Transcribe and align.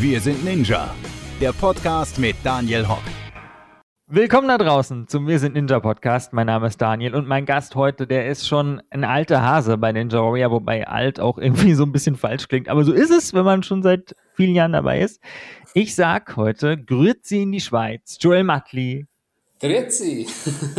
Wir 0.00 0.18
sind 0.18 0.42
Ninja, 0.42 0.94
der 1.42 1.52
Podcast 1.52 2.18
mit 2.18 2.34
Daniel 2.42 2.88
Hock. 2.88 3.02
Willkommen 4.06 4.48
da 4.48 4.56
draußen 4.56 5.06
zum 5.08 5.26
Wir 5.26 5.38
sind 5.38 5.52
Ninja 5.52 5.78
Podcast. 5.78 6.32
Mein 6.32 6.46
Name 6.46 6.68
ist 6.68 6.80
Daniel 6.80 7.14
und 7.14 7.28
mein 7.28 7.44
Gast 7.44 7.74
heute, 7.74 8.06
der 8.06 8.26
ist 8.26 8.48
schon 8.48 8.80
ein 8.88 9.04
alter 9.04 9.42
Hase 9.42 9.76
bei 9.76 9.92
Ninja 9.92 10.20
Warrior, 10.20 10.52
wobei 10.52 10.88
alt 10.88 11.20
auch 11.20 11.36
irgendwie 11.36 11.74
so 11.74 11.82
ein 11.82 11.92
bisschen 11.92 12.16
falsch 12.16 12.48
klingt. 12.48 12.70
Aber 12.70 12.82
so 12.82 12.94
ist 12.94 13.10
es, 13.10 13.34
wenn 13.34 13.44
man 13.44 13.62
schon 13.62 13.82
seit 13.82 14.16
vielen 14.32 14.54
Jahren 14.54 14.72
dabei 14.72 15.00
ist. 15.00 15.20
Ich 15.74 15.94
sag 15.94 16.34
heute, 16.34 16.82
Grüezi 16.82 17.42
in 17.42 17.52
die 17.52 17.60
Schweiz, 17.60 18.16
Joel 18.22 18.44
Matley. 18.44 19.06
Grüezi. 19.60 20.26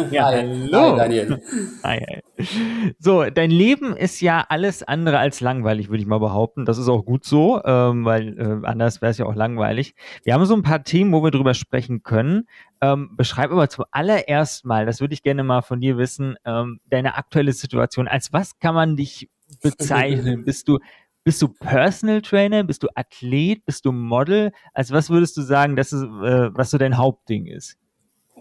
Ja, 0.09 0.25
hi, 0.25 0.37
hallo. 0.37 0.93
hi, 0.93 0.97
Daniel. 0.97 1.41
Hi, 1.83 1.99
hi. 1.99 2.93
So, 2.97 3.29
dein 3.29 3.51
Leben 3.51 3.95
ist 3.95 4.19
ja 4.21 4.43
alles 4.49 4.81
andere 4.81 5.19
als 5.19 5.39
langweilig, 5.39 5.89
würde 5.89 6.01
ich 6.01 6.07
mal 6.07 6.19
behaupten. 6.19 6.65
Das 6.65 6.79
ist 6.79 6.89
auch 6.89 7.05
gut 7.05 7.23
so, 7.23 7.61
ähm, 7.63 8.05
weil 8.05 8.39
äh, 8.39 8.65
anders 8.65 9.01
wäre 9.01 9.11
es 9.11 9.19
ja 9.19 9.27
auch 9.27 9.35
langweilig. 9.35 9.93
Wir 10.23 10.33
haben 10.33 10.45
so 10.45 10.55
ein 10.55 10.63
paar 10.63 10.83
Themen, 10.83 11.13
wo 11.13 11.23
wir 11.23 11.29
drüber 11.29 11.53
sprechen 11.53 12.01
können. 12.01 12.47
Ähm, 12.81 13.11
beschreib 13.15 13.51
aber 13.51 13.69
zum 13.69 13.85
allerersten 13.91 14.67
Mal, 14.67 14.87
das 14.87 14.99
würde 14.99 15.13
ich 15.13 15.21
gerne 15.21 15.43
mal 15.43 15.61
von 15.61 15.79
dir 15.79 15.97
wissen, 15.97 16.35
ähm, 16.43 16.79
deine 16.85 17.15
aktuelle 17.15 17.53
Situation. 17.53 18.07
Als 18.07 18.33
was 18.33 18.57
kann 18.57 18.73
man 18.73 18.97
dich 18.97 19.29
bezeichnen? 19.61 20.43
bist 20.45 20.67
du 20.67 20.79
bist 21.23 21.39
du 21.43 21.49
Personal 21.49 22.23
Trainer? 22.23 22.63
Bist 22.63 22.81
du 22.81 22.87
Athlet? 22.95 23.63
Bist 23.63 23.85
du 23.85 23.91
Model? 23.91 24.51
Als 24.73 24.91
was 24.91 25.11
würdest 25.11 25.37
du 25.37 25.43
sagen, 25.43 25.75
das 25.75 25.93
ist, 25.93 26.01
äh, 26.01 26.49
was 26.55 26.71
so 26.71 26.79
dein 26.79 26.97
Hauptding 26.97 27.45
ist? 27.45 27.77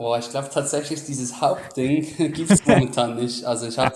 Oh, 0.03 0.17
ich 0.19 0.31
glaube 0.31 0.49
tatsächlich, 0.51 1.05
dieses 1.05 1.43
Hauptding 1.43 2.07
gibt 2.33 2.51
es 2.51 2.65
momentan 2.65 3.17
nicht. 3.17 3.45
Also 3.45 3.67
ich 3.67 3.77
habe 3.79 3.95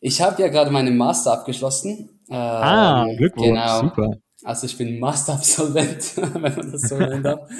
ich 0.00 0.22
hab 0.22 0.38
ja 0.38 0.48
gerade 0.48 0.70
meinen 0.70 0.96
Master 0.96 1.32
abgeschlossen. 1.34 2.08
Ähm, 2.30 2.34
ah, 2.34 3.04
Glückwunsch, 3.18 3.50
genau. 3.50 3.80
super. 3.80 4.16
Also 4.42 4.64
ich 4.64 4.78
bin 4.78 4.98
Master-Absolvent, 5.00 6.16
wenn 6.16 6.40
man 6.40 6.72
das 6.72 6.88
so 6.88 6.96
nennen 6.96 7.22
darf. 7.22 7.50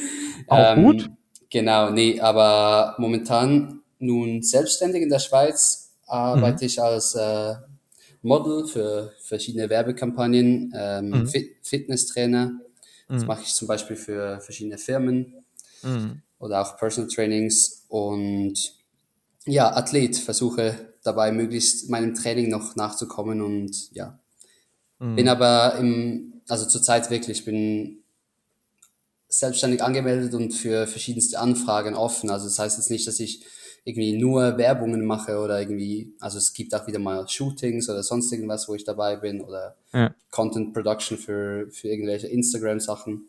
Auch 0.49 0.75
gut. 0.77 1.11
Genau, 1.51 1.91
nee, 1.91 2.19
aber 2.19 2.95
momentan 2.97 3.83
nun 3.99 4.43
selbstständig 4.43 5.03
in 5.03 5.11
der 5.11 5.19
Schweiz 5.19 5.93
arbeite 6.07 6.65
Mhm. 6.65 6.67
ich 6.67 6.81
als 6.83 7.15
äh, 7.17 7.55
Model 8.23 8.67
für 8.67 9.13
verschiedene 9.23 9.69
Werbekampagnen, 9.69 10.73
ähm, 10.75 11.11
Mhm. 11.11 11.27
Fit 11.27 11.57
Fitnesstrainer. 11.63 12.53
Das 13.09 13.23
Mhm. 13.23 13.29
mache 13.29 13.43
ich 13.43 13.53
zum 13.55 13.69
Beispiel 13.69 13.97
für 13.97 14.41
verschiedene 14.41 14.79
Firmen 14.79 15.35
Mhm. 15.83 16.23
Oder 16.39 16.63
auch 16.63 16.77
Personal 16.77 17.11
Trainings 17.11 17.85
und 17.89 18.75
ja, 19.47 19.75
Athlet, 19.77 20.17
versuche 20.17 20.95
dabei 21.03 21.33
möglichst 21.33 21.91
meinem 21.91 22.15
Training 22.15 22.49
noch 22.51 22.77
nachzukommen 22.77 23.43
und 23.43 23.93
ja, 23.93 24.19
Mhm. 25.01 25.17
bin 25.17 25.29
aber 25.29 25.77
im, 25.79 26.41
also 26.49 26.67
zurzeit 26.67 27.11
wirklich, 27.11 27.45
bin 27.45 28.05
selbstständig 29.29 29.83
angemeldet 29.83 30.35
und 30.35 30.53
für 30.53 30.87
verschiedenste 30.87 31.39
Anfragen 31.41 31.95
offen. 31.95 32.31
Also 32.31 32.45
das 32.47 32.59
heißt 32.59 32.79
jetzt 32.79 32.91
nicht, 32.91 33.07
dass 33.07 33.19
ich 33.19 33.45
irgendwie 33.85 34.17
nur 34.17 34.57
Werbungen 34.57 35.05
mache 35.05 35.39
oder 35.39 35.61
irgendwie, 35.61 36.15
also 36.21 36.39
es 36.39 36.53
gibt 36.55 36.75
auch 36.75 36.87
wieder 36.87 36.99
mal 37.01 37.29
Shootings 37.29 37.91
oder 37.91 38.03
sonst 38.03 38.33
irgendwas, 38.33 38.69
wo 38.69 38.75
ich 38.75 38.85
dabei 38.85 39.17
bin 39.17 39.41
oder 39.41 39.77
Ja. 39.93 40.15
Content 40.31 40.73
Production 40.73 41.19
für, 41.19 41.69
für 41.71 41.89
irgendwelche 41.89 42.29
Instagram-Sachen. 42.29 43.29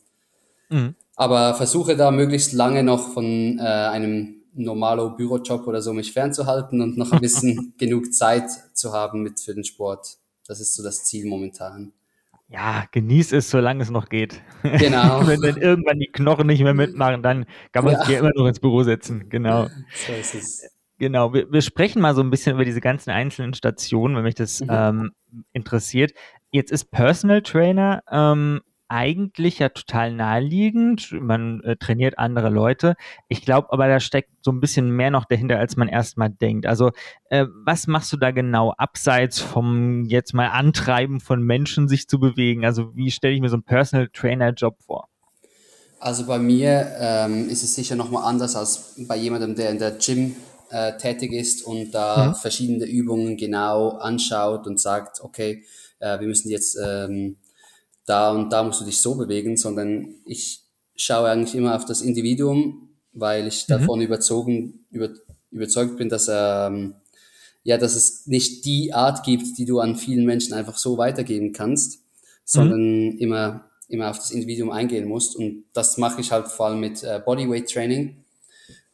Mhm. 0.70 0.96
Aber 1.16 1.54
versuche 1.56 1.96
da 1.96 2.12
möglichst 2.12 2.54
lange 2.54 2.84
noch 2.84 3.14
von 3.14 3.58
äh, 3.60 3.62
einem 3.62 4.42
normalo 4.54 5.12
Bürojob 5.12 5.68
oder 5.68 5.82
so 5.82 5.94
mich 5.94 6.14
fernzuhalten 6.14 6.82
und 6.82 6.98
noch 6.98 7.12
ein 7.12 7.20
bisschen 7.22 7.74
genug 7.78 8.14
Zeit 8.14 8.50
zu 8.74 8.94
haben 8.94 9.22
mit 9.24 9.40
für 9.40 9.54
den 9.54 9.64
Sport. 9.64 10.18
Das 10.48 10.60
ist 10.60 10.76
so 10.76 10.84
das 10.84 11.06
Ziel 11.06 11.26
momentan. 11.28 11.92
Ja, 12.48 12.86
genieß 12.92 13.32
es, 13.34 13.50
solange 13.50 13.82
es 13.82 13.90
noch 13.90 14.08
geht. 14.08 14.42
Genau. 14.62 15.22
Wenn 15.28 15.42
dann 15.42 15.58
irgendwann 15.58 16.00
die 16.00 16.12
Knochen 16.12 16.48
nicht 16.48 16.62
mehr 16.62 16.76
mitmachen, 16.76 17.24
dann 17.24 17.46
kann 17.72 17.84
man 17.86 17.94
Ja. 17.94 18.00
sich 18.02 18.10
ja 18.10 18.20
immer 18.20 18.32
noch 18.36 18.46
ins 18.46 18.60
Büro 18.60 18.84
setzen. 18.84 19.30
Genau. 19.30 19.68
So 20.06 20.14
ist 20.14 20.36
es. 20.36 20.70
Genau. 21.00 21.34
Wir, 21.34 21.52
wir 21.52 21.62
sprechen 21.62 22.02
mal 22.02 22.14
so 22.16 22.22
ein 22.22 22.30
bisschen 22.30 22.54
über 22.56 22.64
diese 22.64 22.82
ganzen 22.82 23.10
einzelnen 23.10 23.54
Stationen, 23.56 24.16
wenn 24.16 24.24
mich 24.24 24.36
das 24.36 24.62
Mhm. 24.62 24.68
ähm, 24.70 25.12
interessiert. 25.54 26.14
Jetzt 26.52 26.72
ist 26.72 26.92
Personal 26.92 27.42
Trainer 27.42 28.04
ähm, 28.12 28.62
eigentlich 28.88 29.60
ja 29.60 29.70
total 29.70 30.14
naheliegend. 30.14 31.12
Man 31.12 31.62
äh, 31.62 31.76
trainiert 31.78 32.18
andere 32.20 32.50
Leute. 32.50 32.96
Ich 33.28 33.42
glaube 33.42 33.72
aber, 33.72 33.88
da 33.88 34.00
steckt 34.00 34.30
so 34.42 34.52
ein 34.52 34.60
bisschen 34.60 34.92
mehr 34.92 35.12
noch 35.12 35.26
dahinter, 35.26 35.58
als 35.60 35.76
man 35.76 35.88
erstmal 35.88 36.30
denkt. 36.30 36.66
Also, 36.66 36.92
äh, 37.30 37.46
was 37.66 37.88
machst 37.88 38.14
du 38.14 38.18
da 38.18 38.32
genau 38.32 38.72
abseits 38.78 39.40
vom 39.40 40.06
jetzt 40.06 40.34
mal 40.34 40.48
Antreiben 40.50 41.20
von 41.20 41.42
Menschen, 41.42 41.88
sich 41.88 42.08
zu 42.08 42.20
bewegen? 42.20 42.66
Also, 42.66 42.96
wie 42.96 43.12
stelle 43.12 43.34
ich 43.34 43.42
mir 43.42 43.50
so 43.50 43.56
einen 43.56 43.64
Personal 43.64 44.10
Trainer 44.14 44.52
Job 44.54 44.78
vor? 44.86 45.10
Also 46.00 46.26
bei 46.26 46.38
mir 46.38 46.96
ähm, 47.00 47.50
ist 47.50 47.64
es 47.64 47.74
sicher 47.74 47.96
nochmal 47.96 48.26
anders 48.26 48.56
als 48.56 48.94
bei 49.08 49.16
jemandem, 49.18 49.56
der 49.56 49.72
in 49.72 49.80
der 49.80 49.92
Gym 49.92 50.36
äh, 50.70 50.98
tätig 50.98 51.32
ist 51.32 51.64
und 51.64 51.92
da 51.92 52.32
Mhm. 52.32 52.36
verschiedene 52.36 52.86
Übungen 52.86 53.38
genau 53.38 53.90
anschaut 53.90 54.68
und 54.68 54.80
sagt, 54.80 55.22
okay, 55.22 55.64
äh, 56.00 56.20
wir 56.20 56.28
müssen 56.28 56.50
jetzt 56.50 56.78
ähm, 56.84 57.38
da 58.06 58.32
und 58.32 58.52
da 58.52 58.64
musst 58.64 58.82
du 58.82 58.86
dich 58.86 59.02
so 59.02 59.16
bewegen, 59.16 59.58
sondern 59.58 60.16
ich 60.26 60.62
schaue 60.96 61.30
eigentlich 61.30 61.56
immer 61.56 61.76
auf 61.76 61.86
das 61.86 62.02
Individuum, 62.02 62.90
weil 63.14 63.48
ich 63.48 63.66
davon 63.68 64.02
überzogen, 64.02 64.86
über, 64.92 65.10
überzeugt 65.52 65.98
bin, 65.98 66.10
dass 66.10 66.30
ähm, 66.32 66.96
ja, 67.64 67.78
dass 67.78 67.96
es 67.96 68.28
nicht 68.28 68.66
die 68.66 68.94
Art 68.94 69.24
gibt, 69.26 69.58
die 69.58 69.66
du 69.66 69.80
an 69.80 69.96
vielen 69.96 70.26
Menschen 70.26 70.54
einfach 70.54 70.78
so 70.78 70.98
weitergeben 71.00 71.52
kannst, 71.52 72.00
sondern 72.44 73.18
immer, 73.18 73.72
immer 73.88 74.12
auf 74.12 74.18
das 74.18 74.30
Individuum 74.32 74.70
eingehen 74.70 75.08
musst. 75.08 75.36
Und 75.36 75.66
das 75.74 75.98
mache 75.98 76.22
ich 76.22 76.32
halt 76.32 76.48
vor 76.48 76.68
allem 76.68 76.80
mit 76.80 77.04
äh, 77.04 77.20
Bodyweight 77.26 77.68
Training, 77.72 78.24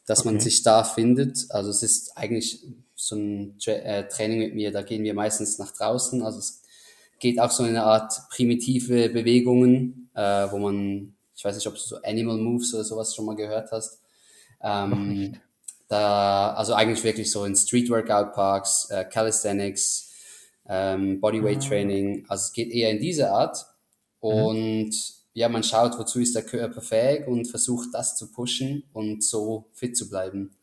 dass 0.06 0.24
man 0.24 0.36
Okay. 0.36 0.44
sich 0.44 0.62
da 0.62 0.84
findet. 0.84 1.46
Also 1.50 1.68
es 1.70 1.82
ist 1.82 2.16
eigentlich 2.16 2.64
so 2.94 3.16
ein 3.16 3.58
Tra 3.62 3.72
äh, 3.72 4.08
Training 4.08 4.38
mit 4.38 4.54
mir, 4.54 4.72
da 4.72 4.82
gehen 4.82 5.04
wir 5.04 5.12
meistens 5.14 5.58
nach 5.58 5.72
draußen. 5.72 6.22
Also 6.22 6.38
es 6.38 6.61
geht 7.22 7.38
auch 7.38 7.52
so 7.52 7.62
in 7.62 7.70
eine 7.70 7.84
Art 7.84 8.12
primitive 8.30 9.08
Bewegungen, 9.08 10.10
äh, 10.12 10.50
wo 10.50 10.58
man, 10.58 11.14
ich 11.36 11.44
weiß 11.44 11.54
nicht, 11.54 11.68
ob 11.68 11.74
du 11.74 11.80
so 11.80 12.02
Animal 12.02 12.36
Moves 12.36 12.74
oder 12.74 12.82
sowas 12.82 13.14
schon 13.14 13.26
mal 13.26 13.36
gehört 13.36 13.70
hast. 13.70 14.00
Ähm, 14.60 15.36
da, 15.86 16.52
also 16.54 16.74
eigentlich 16.74 17.04
wirklich 17.04 17.30
so 17.30 17.44
in 17.44 17.54
Street 17.54 17.88
Workout 17.90 18.32
Parks, 18.32 18.88
äh, 18.90 19.04
Calisthenics, 19.04 20.10
ähm, 20.68 21.20
Bodyweight 21.20 21.64
Training. 21.64 22.24
Also 22.26 22.46
es 22.46 22.52
geht 22.52 22.72
eher 22.72 22.90
in 22.90 22.98
diese 22.98 23.30
Art. 23.30 23.66
Und 24.18 24.92
ja, 25.32 25.48
man 25.48 25.62
schaut, 25.62 25.96
wozu 26.00 26.18
ist 26.18 26.34
der 26.34 26.42
Körper 26.42 26.80
fähig 26.80 27.28
und 27.28 27.46
versucht 27.46 27.90
das 27.92 28.16
zu 28.16 28.32
pushen 28.32 28.82
und 28.92 29.22
so 29.22 29.66
fit 29.74 29.96
zu 29.96 30.10
bleiben. 30.10 30.56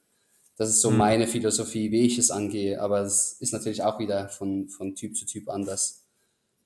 Das 0.57 0.67
ist 0.67 0.81
so 0.81 0.91
meine 0.91 1.25
Philosophie, 1.25 1.89
wie 1.91 2.01
ich 2.01 2.17
es 2.17 2.31
angehe. 2.31 2.81
Aber 2.81 2.99
es 2.99 3.37
ist 3.39 3.53
natürlich 3.53 3.81
auch 3.81 3.97
wieder 3.97 4.27
von, 4.27 4.67
von 4.67 4.93
Typ 4.93 5.15
zu 5.15 5.25
Typ 5.25 5.47
anders. 5.47 5.98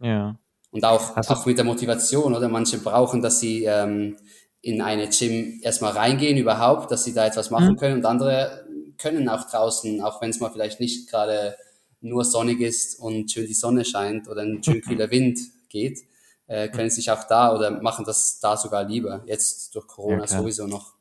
Ja. 0.03 0.37
Und 0.71 0.85
auch, 0.85 1.15
Hast 1.15 1.29
auch 1.29 1.45
mit 1.45 1.57
der 1.57 1.65
Motivation, 1.65 2.33
oder? 2.33 2.49
Manche 2.49 2.79
brauchen, 2.79 3.21
dass 3.21 3.39
sie 3.39 3.63
ähm, 3.65 4.17
in 4.61 4.81
eine 4.81 5.09
Gym 5.09 5.59
erstmal 5.61 5.91
reingehen 5.91 6.37
überhaupt, 6.37 6.89
dass 6.89 7.03
sie 7.03 7.13
da 7.13 7.27
etwas 7.27 7.51
machen 7.51 7.75
können. 7.75 7.97
Und 7.97 8.05
andere 8.05 8.65
können 8.97 9.29
auch 9.29 9.49
draußen, 9.49 10.01
auch 10.01 10.21
wenn 10.21 10.29
es 10.31 10.39
mal 10.39 10.49
vielleicht 10.49 10.79
nicht 10.79 11.09
gerade 11.09 11.55
nur 12.01 12.25
sonnig 12.25 12.59
ist 12.59 12.99
und 12.99 13.31
schön 13.31 13.47
die 13.47 13.53
Sonne 13.53 13.85
scheint 13.85 14.27
oder 14.27 14.41
ein 14.41 14.63
schön 14.63 14.81
kühler 14.87 15.11
Wind 15.11 15.39
geht, 15.69 15.99
äh, 16.47 16.69
können 16.69 16.89
sich 16.89 17.11
auch 17.11 17.23
da 17.25 17.55
oder 17.55 17.71
machen 17.81 18.05
das 18.05 18.39
da 18.39 18.57
sogar 18.57 18.83
lieber. 18.83 19.23
Jetzt 19.25 19.75
durch 19.75 19.87
Corona 19.87 20.21
Ja, 20.21 20.27
sowieso 20.27 20.67
noch. 20.67 20.93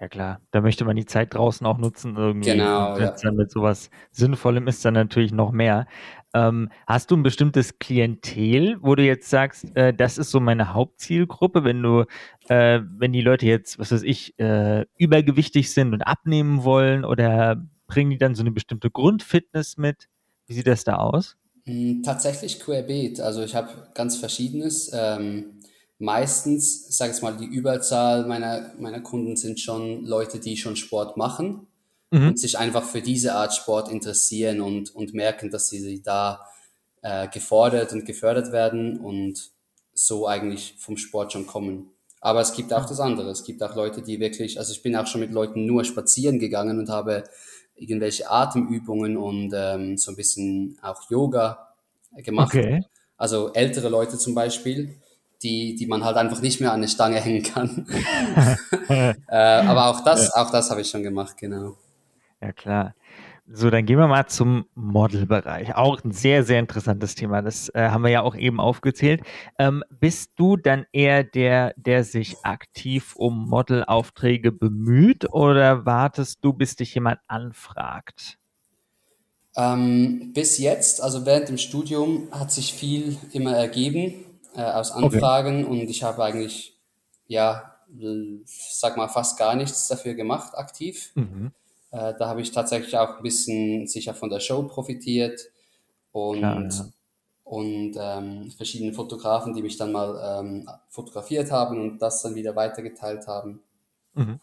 Ja 0.00 0.08
klar, 0.08 0.40
da 0.50 0.62
möchte 0.62 0.86
man 0.86 0.96
die 0.96 1.04
Zeit 1.04 1.34
draußen 1.34 1.66
auch 1.66 1.76
nutzen 1.76 2.16
irgendwie. 2.16 2.52
Genau, 2.52 2.94
wenn 2.94 3.02
ja. 3.02 3.12
es 3.12 3.20
dann 3.20 3.36
mit 3.36 3.50
sowas 3.50 3.90
Sinnvollem 4.10 4.66
ist, 4.66 4.82
dann 4.82 4.94
natürlich 4.94 5.30
noch 5.30 5.52
mehr. 5.52 5.86
Ähm, 6.32 6.70
hast 6.86 7.10
du 7.10 7.16
ein 7.16 7.22
bestimmtes 7.22 7.78
Klientel, 7.78 8.78
wo 8.80 8.94
du 8.94 9.04
jetzt 9.04 9.28
sagst, 9.28 9.76
äh, 9.76 9.92
das 9.92 10.16
ist 10.16 10.30
so 10.30 10.40
meine 10.40 10.72
Hauptzielgruppe, 10.72 11.64
wenn 11.64 11.82
du, 11.82 12.06
äh, 12.48 12.80
wenn 12.96 13.12
die 13.12 13.20
Leute 13.20 13.44
jetzt, 13.44 13.78
was 13.78 13.92
weiß 13.92 14.02
ich, 14.02 14.38
äh, 14.38 14.86
übergewichtig 14.96 15.70
sind 15.70 15.92
und 15.92 16.00
abnehmen 16.00 16.64
wollen 16.64 17.04
oder 17.04 17.62
bringen 17.86 18.10
die 18.10 18.18
dann 18.18 18.34
so 18.34 18.42
eine 18.42 18.52
bestimmte 18.52 18.90
Grundfitness 18.90 19.76
mit? 19.76 20.08
Wie 20.46 20.54
sieht 20.54 20.66
das 20.66 20.84
da 20.84 20.96
aus? 20.96 21.36
Mm, 21.66 22.02
Tatsächlich 22.02 22.58
querbeet. 22.58 23.20
Also 23.20 23.42
ich 23.42 23.54
habe 23.54 23.68
ganz 23.92 24.16
verschiedenes. 24.16 24.90
Ähm, 24.94 25.60
meistens, 26.00 26.96
sage 26.96 27.12
ich 27.14 27.22
mal, 27.22 27.36
die 27.36 27.46
Überzahl 27.46 28.26
meiner, 28.26 28.72
meiner 28.78 29.00
Kunden 29.00 29.36
sind 29.36 29.60
schon 29.60 30.04
Leute, 30.04 30.40
die 30.40 30.56
schon 30.56 30.76
Sport 30.76 31.16
machen 31.16 31.66
Mhm. 32.12 32.28
und 32.28 32.38
sich 32.40 32.58
einfach 32.58 32.82
für 32.82 33.02
diese 33.02 33.34
Art 33.34 33.54
Sport 33.54 33.88
interessieren 33.88 34.60
und, 34.60 34.94
und 34.94 35.14
merken, 35.14 35.50
dass 35.50 35.68
sie 35.68 36.02
da 36.02 36.44
äh, 37.02 37.28
gefordert 37.28 37.92
und 37.92 38.04
gefördert 38.04 38.52
werden 38.52 38.98
und 38.98 39.50
so 39.94 40.26
eigentlich 40.26 40.74
vom 40.78 40.96
Sport 40.96 41.32
schon 41.32 41.46
kommen. 41.46 41.90
Aber 42.20 42.40
es 42.40 42.52
gibt 42.52 42.72
auch 42.72 42.84
das 42.84 43.00
andere. 43.00 43.30
Es 43.30 43.44
gibt 43.44 43.62
auch 43.62 43.76
Leute, 43.76 44.02
die 44.02 44.20
wirklich, 44.20 44.58
also 44.58 44.72
ich 44.72 44.82
bin 44.82 44.96
auch 44.96 45.06
schon 45.06 45.20
mit 45.20 45.30
Leuten 45.30 45.66
nur 45.66 45.84
spazieren 45.84 46.38
gegangen 46.38 46.78
und 46.78 46.88
habe 46.88 47.24
irgendwelche 47.76 48.28
Atemübungen 48.30 49.16
und 49.16 49.52
ähm, 49.54 49.96
so 49.96 50.10
ein 50.12 50.16
bisschen 50.16 50.78
auch 50.82 51.08
Yoga 51.10 51.74
gemacht. 52.16 52.54
Okay. 52.54 52.82
Also 53.16 53.52
ältere 53.52 53.88
Leute 53.88 54.18
zum 54.18 54.34
Beispiel. 54.34 54.96
Die, 55.42 55.74
die 55.74 55.86
man 55.86 56.04
halt 56.04 56.16
einfach 56.16 56.42
nicht 56.42 56.60
mehr 56.60 56.70
an 56.70 56.80
eine 56.80 56.88
Stange 56.88 57.20
hängen 57.20 57.42
kann. 57.42 57.86
äh, 59.28 59.34
aber 59.34 59.88
auch 59.88 60.02
das, 60.02 60.32
ja. 60.34 60.42
auch 60.42 60.50
das 60.50 60.70
habe 60.70 60.82
ich 60.82 60.90
schon 60.90 61.02
gemacht, 61.02 61.36
genau. 61.38 61.76
Ja, 62.40 62.52
klar. 62.52 62.94
So, 63.52 63.68
dann 63.68 63.84
gehen 63.84 63.98
wir 63.98 64.06
mal 64.06 64.28
zum 64.28 64.66
Modelbereich. 64.76 65.74
Auch 65.74 66.04
ein 66.04 66.12
sehr, 66.12 66.44
sehr 66.44 66.60
interessantes 66.60 67.16
Thema. 67.16 67.42
Das 67.42 67.68
äh, 67.74 67.88
haben 67.88 68.04
wir 68.04 68.10
ja 68.10 68.22
auch 68.22 68.36
eben 68.36 68.60
aufgezählt. 68.60 69.22
Ähm, 69.58 69.82
bist 69.90 70.32
du 70.36 70.56
dann 70.56 70.86
eher 70.92 71.24
der, 71.24 71.74
der 71.76 72.04
sich 72.04 72.36
aktiv 72.44 73.16
um 73.16 73.48
Modelaufträge 73.48 74.52
bemüht 74.52 75.32
oder 75.32 75.84
wartest 75.84 76.44
du, 76.44 76.52
bis 76.52 76.76
dich 76.76 76.94
jemand 76.94 77.18
anfragt? 77.26 78.38
Ähm, 79.56 80.30
bis 80.32 80.58
jetzt, 80.58 81.02
also 81.02 81.26
während 81.26 81.48
dem 81.48 81.58
Studium, 81.58 82.28
hat 82.30 82.52
sich 82.52 82.72
viel 82.72 83.16
immer 83.32 83.56
ergeben 83.56 84.14
äh, 84.54 84.62
aus 84.62 84.92
Anfragen 84.92 85.64
okay. 85.64 85.72
und 85.82 85.90
ich 85.90 86.02
habe 86.02 86.24
eigentlich, 86.24 86.78
ja, 87.26 87.76
sag 88.44 88.96
mal, 88.96 89.08
fast 89.08 89.38
gar 89.38 89.54
nichts 89.54 89.88
dafür 89.88 90.14
gemacht, 90.14 90.56
aktiv. 90.56 91.12
Mhm. 91.14 91.52
Äh, 91.90 92.14
da 92.18 92.28
habe 92.28 92.40
ich 92.40 92.52
tatsächlich 92.52 92.96
auch 92.96 93.16
ein 93.16 93.22
bisschen 93.22 93.86
sicher 93.86 94.14
von 94.14 94.30
der 94.30 94.40
Show 94.40 94.62
profitiert 94.62 95.40
und, 96.12 96.38
Klar, 96.38 96.62
ja. 96.62 96.88
und 97.44 97.96
ähm, 97.98 98.50
verschiedene 98.56 98.92
Fotografen, 98.92 99.54
die 99.54 99.62
mich 99.62 99.76
dann 99.76 99.92
mal 99.92 100.40
ähm, 100.40 100.68
fotografiert 100.88 101.50
haben 101.50 101.80
und 101.80 101.98
das 101.98 102.22
dann 102.22 102.34
wieder 102.34 102.54
weitergeteilt 102.54 103.26
haben. 103.26 103.60
Mhm. 104.14 104.40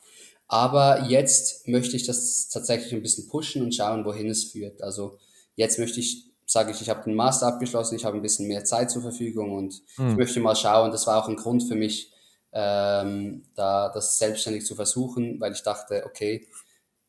Aber 0.47 1.03
jetzt 1.07 1.67
möchte 1.67 1.95
ich 1.97 2.05
das 2.05 2.49
tatsächlich 2.49 2.93
ein 2.93 3.01
bisschen 3.01 3.27
pushen 3.27 3.61
und 3.61 3.75
schauen, 3.75 4.05
wohin 4.05 4.29
es 4.29 4.45
führt. 4.45 4.81
Also 4.81 5.17
jetzt 5.55 5.77
möchte 5.77 5.99
ich, 5.99 6.26
sage 6.47 6.71
ich, 6.71 6.81
ich 6.81 6.89
habe 6.89 7.03
den 7.03 7.13
Master 7.13 7.47
abgeschlossen, 7.47 7.95
ich 7.95 8.05
habe 8.05 8.15
ein 8.15 8.21
bisschen 8.21 8.47
mehr 8.47 8.63
Zeit 8.63 8.89
zur 8.89 9.01
Verfügung 9.01 9.51
und 9.51 9.83
mhm. 9.97 10.11
ich 10.11 10.15
möchte 10.15 10.39
mal 10.39 10.55
schauen. 10.55 10.91
Das 10.91 11.05
war 11.05 11.21
auch 11.21 11.27
ein 11.27 11.35
Grund 11.35 11.63
für 11.63 11.75
mich, 11.75 12.11
ähm, 12.53 13.43
da 13.53 13.89
das 13.89 14.17
selbstständig 14.17 14.65
zu 14.65 14.73
versuchen, 14.73 15.39
weil 15.41 15.51
ich 15.51 15.61
dachte, 15.61 16.05
okay, 16.05 16.47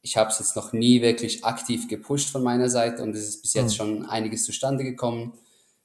ich 0.03 0.17
habe 0.17 0.31
es 0.31 0.41
jetzt 0.41 0.57
noch 0.57 0.73
nie 0.73 1.01
wirklich 1.03 1.45
aktiv 1.45 1.89
gepusht 1.89 2.31
von 2.31 2.43
meiner 2.43 2.69
Seite 2.69 3.03
und 3.03 3.15
es 3.15 3.29
ist 3.29 3.43
bis 3.43 3.55
jetzt 3.55 3.73
mhm. 3.73 3.77
schon 3.77 4.07
einiges 4.07 4.45
zustande 4.45 4.83
gekommen. 4.83 5.33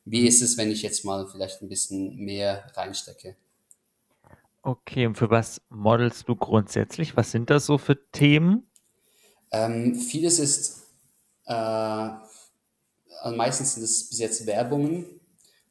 Wie 0.03 0.27
ist 0.27 0.41
es, 0.41 0.57
wenn 0.57 0.71
ich 0.71 0.81
jetzt 0.81 1.05
mal 1.05 1.27
vielleicht 1.27 1.61
ein 1.61 1.69
bisschen 1.69 2.17
mehr 2.17 2.65
reinstecke? 2.75 3.35
Okay, 4.63 5.05
und 5.05 5.15
für 5.15 5.29
was 5.29 5.61
modelst 5.69 6.27
du 6.27 6.35
grundsätzlich? 6.35 7.15
Was 7.15 7.31
sind 7.31 7.49
das 7.49 7.65
so 7.65 7.77
für 7.77 7.97
Themen? 8.11 8.67
Ähm, 9.51 9.95
vieles 9.95 10.39
ist, 10.39 10.87
äh, 11.45 12.09
also 13.23 13.37
meistens 13.37 13.75
sind 13.75 13.83
es 13.83 14.09
bis 14.09 14.19
jetzt 14.19 14.45
Werbungen, 14.45 15.05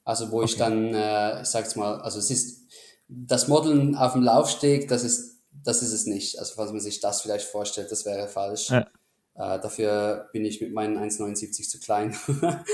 also 0.05 0.31
wo 0.31 0.39
okay. 0.39 0.47
ich 0.47 0.57
dann, 0.57 0.95
äh, 0.95 1.43
ich 1.43 1.49
sag's 1.49 1.77
mal, 1.77 2.01
also 2.01 2.19
es 2.19 2.31
ist 2.31 2.63
das 3.09 3.49
Modeln 3.49 3.95
auf 3.95 4.13
dem 4.13 4.23
Laufsteg, 4.23 4.89
das 4.89 5.05
ist 5.05 5.33
das 5.65 5.83
ist 5.83 5.93
es 5.93 6.07
nicht. 6.07 6.39
Also 6.39 6.55
falls 6.57 6.73
man 6.73 6.81
sich 6.81 7.01
das 7.01 7.21
vielleicht 7.23 7.47
vorstellt, 7.47 7.93
das 7.93 8.05
wäre 8.05 8.29
falsch. 8.29 8.71
Ja. 8.71 8.87
Äh, 9.35 9.61
dafür 9.61 10.29
bin 10.33 10.45
ich 10.45 10.61
mit 10.61 10.73
meinen 10.73 10.99
1,79 10.99 11.69
zu 11.69 11.79
klein. 11.79 12.17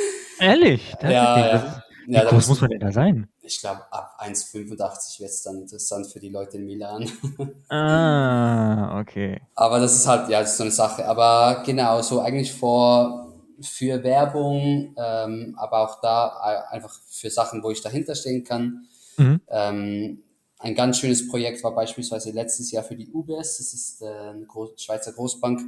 Ehrlich? 0.41 0.95
Das 1.01 1.13
ja, 1.13 1.47
ja. 1.47 1.85
Wie 2.07 2.15
ja, 2.15 2.25
groß 2.25 2.49
muss 2.49 2.61
man 2.63 2.71
denn 2.71 2.81
da 2.81 2.91
sein? 2.91 3.29
Ich 3.43 3.61
glaube, 3.61 3.83
ab 3.91 4.19
1,85 4.19 5.21
wird 5.21 5.31
es 5.31 5.43
dann 5.43 5.61
interessant 5.61 6.07
für 6.07 6.21
die 6.21 6.31
Leute 6.31 6.57
in 6.57 6.65
Milan. 6.65 7.11
ah, 7.69 8.99
okay. 8.99 9.43
Aber 9.55 9.79
das 9.79 9.95
ist 9.95 10.07
halt, 10.07 10.31
ja, 10.31 10.41
das 10.41 10.53
ist 10.53 10.57
so 10.57 10.63
eine 10.63 10.73
Sache. 10.73 11.07
Aber 11.07 11.63
genau, 11.67 12.01
so 12.01 12.21
eigentlich 12.21 12.53
vor, 12.53 13.28
für 13.61 14.03
Werbung, 14.03 14.95
ähm, 14.97 15.55
aber 15.59 15.81
auch 15.81 16.01
da 16.01 16.67
äh, 16.71 16.75
einfach 16.75 16.99
für 17.09 17.31
Sachen, 17.31 17.63
wo 17.63 17.71
ich 17.71 17.81
dahinter 17.81 18.15
stehen 18.15 18.45
kann. 18.45 18.87
Mhm. 19.17 19.41
Ähm, 19.49 20.23
ein 20.59 20.75
ganz 20.75 20.99
schönes 20.99 21.29
Projekt 21.29 21.63
war 21.63 21.75
beispielsweise 21.75 22.31
letztes 22.33 22.71
Jahr 22.71 22.83
für 22.83 22.97
die 22.97 23.11
UBS, 23.13 23.59
das 23.59 23.75
ist 23.75 24.03
äh, 24.03 24.07
eine 24.07 24.47
Groß 24.47 24.83
Schweizer 24.83 25.13
Großbank, 25.13 25.61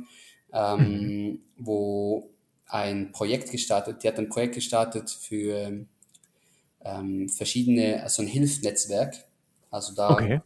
ähm, 0.52 0.78
mhm. 0.78 1.40
wo 1.56 2.31
ein 2.66 3.12
Projekt 3.12 3.50
gestartet, 3.50 4.02
die 4.02 4.08
hat 4.08 4.19
ein 4.19 4.28
Projekt 4.28 4.54
gestartet 4.54 5.10
für 5.10 5.87
ähm, 6.84 7.28
verschiedene, 7.28 8.02
also 8.02 8.22
ein 8.22 8.28
Hilfsnetzwerk. 8.28 9.25
Also 9.70 9.94
da 9.94 10.10
okay. 10.10 10.40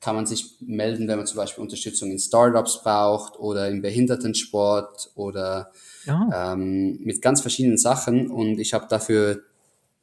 Kann 0.00 0.14
man 0.14 0.26
sich 0.26 0.56
melden, 0.60 1.08
wenn 1.08 1.18
man 1.18 1.26
zum 1.26 1.38
Beispiel 1.38 1.62
Unterstützung 1.62 2.10
in 2.10 2.18
Startups 2.18 2.82
braucht 2.82 3.38
oder 3.38 3.68
im 3.68 3.82
Behindertensport 3.82 5.10
oder 5.16 5.72
ja. 6.04 6.52
ähm, 6.52 7.00
mit 7.02 7.20
ganz 7.20 7.40
verschiedenen 7.40 7.78
Sachen. 7.78 8.30
Und 8.30 8.60
ich 8.60 8.74
habe 8.74 8.86
dafür 8.88 9.42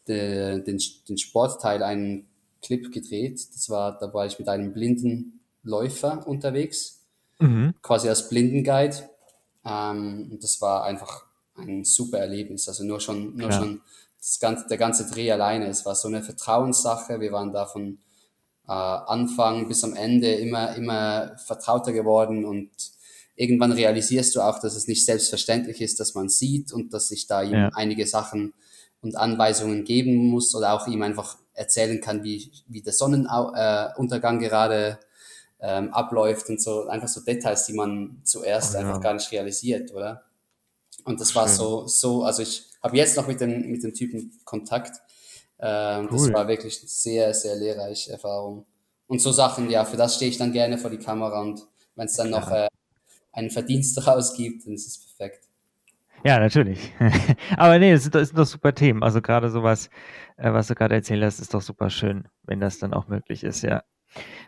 de, 0.07 0.61
den, 0.61 0.79
den 1.07 1.17
Sportteil 1.17 1.81
einen 1.81 2.27
Clip 2.61 2.91
gedreht. 2.91 3.39
Das 3.53 3.69
war, 3.69 3.97
da 3.97 4.13
war 4.13 4.25
ich 4.25 4.37
mit 4.37 4.49
einem 4.49 4.73
blinden 4.73 5.39
Läufer 5.63 6.27
unterwegs, 6.27 7.01
mhm. 7.39 7.73
quasi 7.81 8.09
als 8.09 8.27
Blindenguide. 8.27 9.09
Ähm, 9.65 10.29
und 10.31 10.43
das 10.43 10.61
war 10.61 10.83
einfach 10.83 11.25
ein 11.57 11.85
super 11.85 12.19
Erlebnis. 12.19 12.67
Also 12.67 12.83
nur 12.83 12.99
schon, 12.99 13.35
nur 13.35 13.49
ja. 13.49 13.57
schon 13.57 13.81
das 14.19 14.39
ganze, 14.39 14.67
der 14.67 14.77
ganze 14.77 15.09
Dreh 15.09 15.31
alleine. 15.31 15.67
Es 15.67 15.85
war 15.85 15.95
so 15.95 16.07
eine 16.07 16.21
Vertrauenssache. 16.21 17.19
Wir 17.19 17.31
waren 17.31 17.53
da 17.53 17.65
von 17.65 17.99
äh, 18.67 18.71
Anfang 18.71 19.67
bis 19.67 19.83
am 19.83 19.95
Ende 19.95 20.31
immer, 20.33 20.75
immer 20.75 21.37
vertrauter 21.37 21.91
geworden 21.91 22.45
und 22.45 22.69
irgendwann 23.35 23.71
realisierst 23.71 24.35
du 24.35 24.41
auch, 24.41 24.59
dass 24.59 24.75
es 24.75 24.87
nicht 24.87 25.05
selbstverständlich 25.05 25.81
ist, 25.81 25.99
dass 25.99 26.15
man 26.15 26.29
sieht 26.29 26.71
und 26.71 26.93
dass 26.93 27.09
sich 27.09 27.27
da 27.27 27.43
ihm 27.43 27.53
ja. 27.53 27.69
einige 27.73 28.07
Sachen 28.07 28.53
und 29.01 29.15
Anweisungen 29.15 29.83
geben 29.83 30.15
muss 30.29 30.55
oder 30.55 30.73
auch 30.73 30.87
ihm 30.87 31.01
einfach 31.01 31.37
erzählen 31.53 32.01
kann, 32.01 32.23
wie, 32.23 32.51
wie 32.67 32.81
der 32.81 32.93
Sonnenuntergang 32.93 34.39
gerade 34.39 34.99
ähm, 35.59 35.93
abläuft 35.93 36.49
und 36.49 36.61
so, 36.61 36.87
einfach 36.87 37.07
so 37.07 37.21
Details, 37.21 37.65
die 37.65 37.73
man 37.73 38.21
zuerst 38.23 38.75
oh, 38.75 38.79
ja. 38.79 38.85
einfach 38.85 39.01
gar 39.01 39.13
nicht 39.13 39.31
realisiert, 39.31 39.93
oder? 39.93 40.23
Und 41.03 41.21
das 41.21 41.31
Schön. 41.31 41.41
war 41.41 41.47
so, 41.47 41.87
so, 41.87 42.23
also 42.23 42.41
ich 42.41 42.65
habe 42.81 42.97
jetzt 42.97 43.15
noch 43.15 43.27
mit 43.27 43.39
dem, 43.39 43.71
mit 43.71 43.83
dem 43.83 43.93
Typen 43.93 44.31
Kontakt. 44.43 45.01
Ähm, 45.59 46.07
cool. 46.11 46.27
Das 46.27 46.33
war 46.33 46.47
wirklich 46.47 46.79
eine 46.79 46.89
sehr, 46.89 47.33
sehr 47.33 47.55
lehrreiche 47.55 48.11
Erfahrung. 48.11 48.65
Und 49.07 49.21
so 49.21 49.31
Sachen, 49.31 49.69
ja, 49.69 49.85
für 49.85 49.97
das 49.97 50.15
stehe 50.15 50.31
ich 50.31 50.37
dann 50.37 50.51
gerne 50.51 50.77
vor 50.77 50.89
die 50.89 50.97
Kamera 50.97 51.41
und 51.41 51.65
wenn 51.95 52.07
es 52.07 52.13
dann 52.13 52.29
noch 52.29 52.49
äh, 52.51 52.67
einen 53.31 53.49
Verdienst 53.49 53.97
daraus 53.97 54.35
gibt, 54.35 54.65
dann 54.65 54.73
ist 54.73 54.87
es 54.87 54.97
perfekt. 54.97 55.45
Ja, 56.23 56.39
natürlich. 56.39 56.91
Aber 57.57 57.77
nee, 57.77 57.93
das 57.93 58.03
sind, 58.03 58.15
das 58.15 58.29
sind 58.29 58.39
doch 58.39 58.47
super 58.47 58.73
Themen. 58.73 59.03
Also 59.03 59.21
gerade 59.21 59.49
sowas, 59.49 59.89
äh, 60.37 60.51
was 60.51 60.67
du 60.67 60.75
gerade 60.75 60.95
erzählt 60.95 61.23
hast, 61.23 61.39
ist 61.39 61.53
doch 61.53 61.61
super 61.61 61.89
schön, 61.89 62.27
wenn 62.43 62.59
das 62.59 62.79
dann 62.79 62.93
auch 62.93 63.07
möglich 63.07 63.43
ist, 63.43 63.61
ja. 63.61 63.83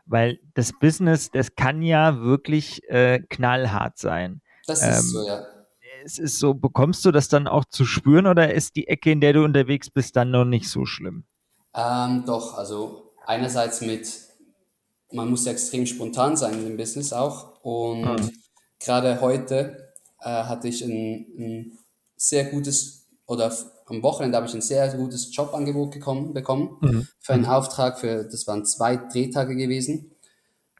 Weil 0.06 0.40
das 0.56 0.72
Business, 0.80 1.30
das 1.30 1.56
kann 1.56 1.82
ja 1.82 2.20
wirklich 2.20 2.82
äh, 2.90 3.20
knallhart 3.30 3.98
sein. 3.98 4.42
Das 4.66 4.82
ähm, 4.82 4.90
ist 4.90 5.12
so, 5.12 5.28
ja. 5.28 5.46
Es 6.08 6.20
ist 6.20 6.40
so, 6.40 6.54
bekommst 6.54 7.04
du 7.04 7.12
das 7.12 7.28
dann 7.28 7.50
auch 7.50 7.66
zu 7.66 7.84
spüren 7.84 8.28
oder 8.28 8.54
ist 8.54 8.78
die 8.78 8.88
Ecke, 8.88 9.12
in 9.12 9.20
der 9.20 9.34
du 9.34 9.44
unterwegs 9.44 9.90
bist, 9.90 10.16
dann 10.16 10.32
noch 10.32 10.46
nicht 10.46 10.70
so 10.70 10.86
schlimm? 10.86 11.26
Ähm, 11.76 12.24
doch, 12.26 12.58
also 12.58 13.12
einerseits 13.26 13.82
mit, 13.82 14.10
man 15.12 15.30
muss 15.30 15.44
ja 15.44 15.52
extrem 15.52 15.86
spontan 15.86 16.38
sein 16.38 16.54
in 16.54 16.64
dem 16.64 16.78
Business 16.78 17.12
auch 17.12 17.60
und 17.62 18.04
mhm. 18.04 18.32
gerade 18.80 19.20
heute 19.20 19.94
äh, 20.22 20.30
hatte 20.30 20.70
ich 20.70 20.82
ein, 20.82 21.26
ein, 21.38 21.78
sehr 22.16 22.46
gutes, 22.46 23.06
oder 23.26 23.54
am 23.88 24.02
Wochenende 24.02 24.38
habe 24.38 24.48
ich 24.48 24.54
ein 24.54 24.62
sehr 24.62 24.88
gutes 24.96 25.36
Jobangebot 25.36 25.92
gekommen, 25.92 26.34
bekommen 26.34 26.78
mhm. 26.80 27.08
für 27.20 27.34
einen. 27.34 27.46
Auftrag, 27.46 28.00
für, 28.00 28.24
das 28.24 28.48
waren 28.48 28.64
zwei 28.64 28.96
Drehtage 28.96 29.58
gewesen. 29.58 30.16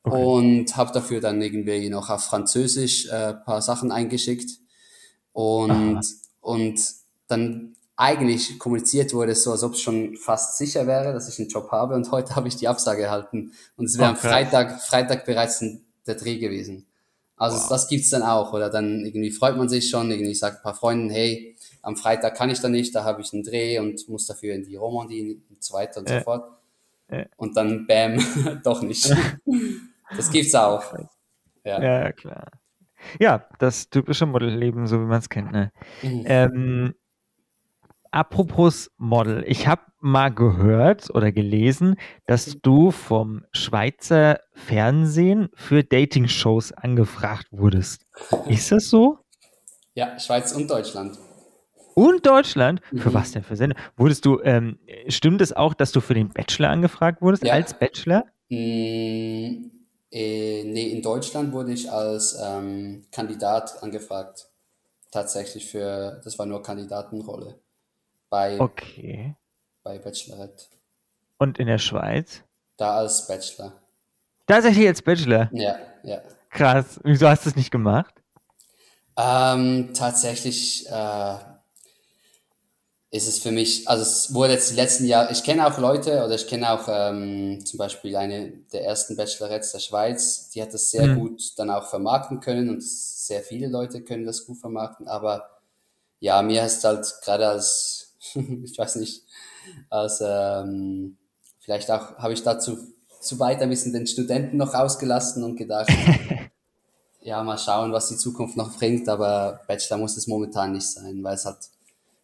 Okay. 0.04 0.24
Und 0.24 0.78
habe 0.78 0.94
dafür 0.94 1.20
dann 1.20 1.42
irgendwie 1.42 1.90
noch 1.90 2.10
auf 2.10 2.24
Französisch 2.24 3.08
äh, 3.08 3.34
paar 3.34 3.62
Sachen 3.62 3.92
eingeschickt. 3.92 4.67
Und, 5.38 6.02
und 6.42 6.82
dann 7.28 7.76
eigentlich 7.96 8.58
kommuniziert 8.58 9.14
wurde 9.14 9.34
es 9.34 9.44
so, 9.44 9.52
als 9.52 9.62
ob 9.62 9.74
es 9.74 9.82
schon 9.82 10.18
fast 10.18 10.58
sicher 10.58 10.88
wäre, 10.88 11.14
dass 11.14 11.30
ich 11.30 11.38
einen 11.38 11.48
Job 11.48 11.72
habe. 11.72 11.94
Und 11.94 12.10
heute 12.10 12.36
habe 12.36 12.48
ich 12.48 12.56
die 12.56 12.68
Absage 12.68 13.04
erhalten. 13.04 13.52
Und 13.76 13.86
es 13.86 14.00
wäre 14.00 14.14
okay. 14.14 14.20
am 14.20 14.32
Freitag, 14.32 14.82
Freitag 14.82 15.26
bereits 15.26 15.64
der 16.08 16.16
Dreh 16.16 16.40
gewesen. 16.40 16.88
Also 17.36 17.58
wow. 17.58 17.70
das 17.70 17.88
gibt's 17.88 18.10
dann 18.10 18.24
auch. 18.24 18.52
Oder 18.52 18.72
dann 18.72 19.06
irgendwie 19.06 19.30
freut 19.30 19.58
man 19.58 19.70
sich 19.70 19.92
schon, 19.92 20.10
irgendwie 20.10 20.34
sagt 20.34 20.58
ein 20.58 20.64
paar 20.64 20.74
Freunden, 20.74 21.12
hey, 21.12 21.56
am 21.84 21.96
Freitag 21.98 22.36
kann 22.36 22.50
ich 22.50 22.60
da 22.60 22.68
nicht, 22.68 22.96
da 22.96 23.04
habe 23.04 23.22
ich 23.22 23.32
einen 23.32 23.44
Dreh 23.44 23.78
und 23.78 24.10
muss 24.10 24.26
dafür 24.26 24.56
in 24.56 24.64
die 24.64 24.76
Romandie 24.76 25.40
und 25.52 25.64
so 25.64 25.76
weiter 25.76 26.00
und 26.00 26.10
äh. 26.10 26.18
so 26.18 26.24
fort. 26.24 26.52
Äh. 27.10 27.26
Und 27.36 27.56
dann 27.56 27.86
bam, 27.86 28.18
doch 28.64 28.82
nicht. 28.82 29.16
das 30.18 30.32
gibt's 30.32 30.56
auch. 30.56 30.84
Ja. 31.64 31.80
ja, 31.80 32.12
klar. 32.12 32.48
Ja, 33.20 33.46
das 33.60 33.90
typische 33.90 34.26
Modelleben, 34.26 34.88
so 34.88 35.00
wie 35.00 35.06
man 35.06 35.20
es 35.20 35.30
kennt. 35.30 35.52
Ne? 35.52 35.72
Mhm. 36.02 36.24
Ähm, 36.26 36.94
apropos 38.12 38.92
Model, 38.98 39.44
ich 39.48 39.68
habe 39.68 39.82
mal 40.00 40.30
gehört 40.30 41.10
oder 41.14 41.32
gelesen, 41.32 41.96
dass 42.26 42.58
du 42.62 42.92
vom 42.92 43.44
Schweizer 43.52 44.40
Fernsehen 44.54 45.50
für 45.56 45.84
Dating-Shows 45.84 46.72
angefragt 46.74 47.48
wurdest. 47.52 48.06
Ist 48.48 48.72
das 48.72 48.90
so? 48.90 49.20
Ja, 49.94 50.20
Schweiz 50.20 50.52
und 50.54 50.70
Deutschland. 50.70 51.18
Und 51.96 52.28
Deutschland? 52.28 52.82
Mhm. 52.92 53.00
Für 53.00 53.14
was 53.16 53.32
denn 53.32 53.42
für 53.42 53.56
Sendung? 53.56 53.80
Wurdest 53.96 54.24
du, 54.26 54.40
ähm, 54.44 54.78
stimmt 55.08 55.42
es 55.42 55.52
auch, 55.52 55.74
dass 55.74 55.92
du 55.92 56.00
für 56.00 56.14
den 56.14 56.30
Bachelor 56.30 56.70
angefragt 56.70 57.24
wurdest, 57.24 57.44
ja. 57.44 57.54
als 57.54 57.74
Bachelor? 57.74 58.24
Mm, 58.50 59.66
äh, 60.12 60.64
nee, 60.64 60.90
in 60.90 61.02
Deutschland 61.02 61.52
wurde 61.54 61.74
ich 61.74 61.92
als 61.92 62.38
ähm, 62.42 63.06
Kandidat 63.12 63.82
angefragt. 63.84 64.48
Tatsächlich 65.12 65.70
für, 65.70 66.22
das 66.24 66.38
war 66.38 66.46
nur 66.46 66.62
Kandidatenrolle. 66.62 67.60
Bei, 68.30 68.60
okay. 68.60 69.36
bei 69.84 69.98
Bachelorette. 69.98 70.66
Und 71.38 71.60
in 71.60 71.68
der 71.68 71.78
Schweiz? 71.78 72.44
Da 72.76 72.98
als 72.98 73.26
Bachelor. 73.28 73.74
Tatsächlich 74.46 74.88
als 74.88 75.02
Bachelor? 75.02 75.50
Ja, 75.54 75.78
ja. 76.04 76.22
Krass. 76.50 77.00
Wieso 77.04 77.28
hast 77.28 77.46
du 77.46 77.50
es 77.50 77.56
nicht 77.56 77.72
gemacht? 77.72 78.14
Ähm, 79.18 79.94
tatsächlich 79.94 80.88
äh, 80.88 81.36
ist 83.10 83.28
es 83.28 83.40
für 83.40 83.52
mich, 83.52 83.88
also 83.88 84.04
es 84.04 84.34
wurde 84.34 84.54
jetzt 84.54 84.72
die 84.72 84.76
letzten 84.76 85.06
Jahre, 85.06 85.32
ich 85.32 85.44
kenne 85.44 85.66
auch 85.66 85.78
Leute 85.78 86.26
oder 86.26 86.36
ich 86.36 86.48
kenne 86.48 86.72
auch 86.72 86.88
ähm, 86.90 87.66
zum 87.66 87.78
Beispiel 87.78 88.16
eine 88.18 88.50
der 88.74 88.84
ersten 88.84 89.16
Bachelorettes 89.16 89.72
der 89.72 89.80
Schweiz, 89.80 90.50
die 90.50 90.62
hat 90.62 90.74
das 90.74 90.90
sehr 90.92 91.08
mhm. 91.08 91.20
gut 91.20 91.58
dann 91.58 91.70
auch 91.70 91.88
vermarkten 91.90 92.42
können 92.42 92.70
und 92.70 92.84
sehr 92.84 93.42
viele 93.42 93.68
Leute 93.68 94.02
können 94.02 94.26
das 94.26 94.46
gut 94.46 94.58
vermarkten, 94.58 95.08
aber 95.08 95.50
ja, 96.20 96.42
mir 96.42 96.66
ist 96.66 96.84
halt 96.84 97.06
gerade 97.24 97.48
als, 97.48 98.14
ich 98.34 98.78
weiß 98.78 98.98
nicht, 98.98 99.24
als 99.90 100.22
ähm, 100.22 101.18
vielleicht 101.60 101.90
auch 101.92 102.18
habe 102.18 102.34
ich 102.34 102.44
dazu 102.44 102.78
zu 103.22 103.40
weit 103.40 103.62
ein 103.62 103.70
bisschen 103.70 103.94
den 103.94 104.08
Studenten 104.08 104.58
noch 104.58 104.74
ausgelassen 104.74 105.44
und 105.46 105.56
gedacht, 105.56 105.90
ja, 107.22 107.42
mal 107.42 107.58
schauen, 107.58 107.94
was 107.94 108.10
die 108.10 108.18
Zukunft 108.18 108.58
noch 108.58 108.78
bringt, 108.78 109.08
aber 109.08 109.62
Bachelor 109.68 109.98
muss 109.98 110.18
es 110.18 110.28
momentan 110.28 110.74
nicht 110.74 110.90
sein, 110.90 111.24
weil 111.24 111.36
es 111.36 111.46
hat 111.46 111.58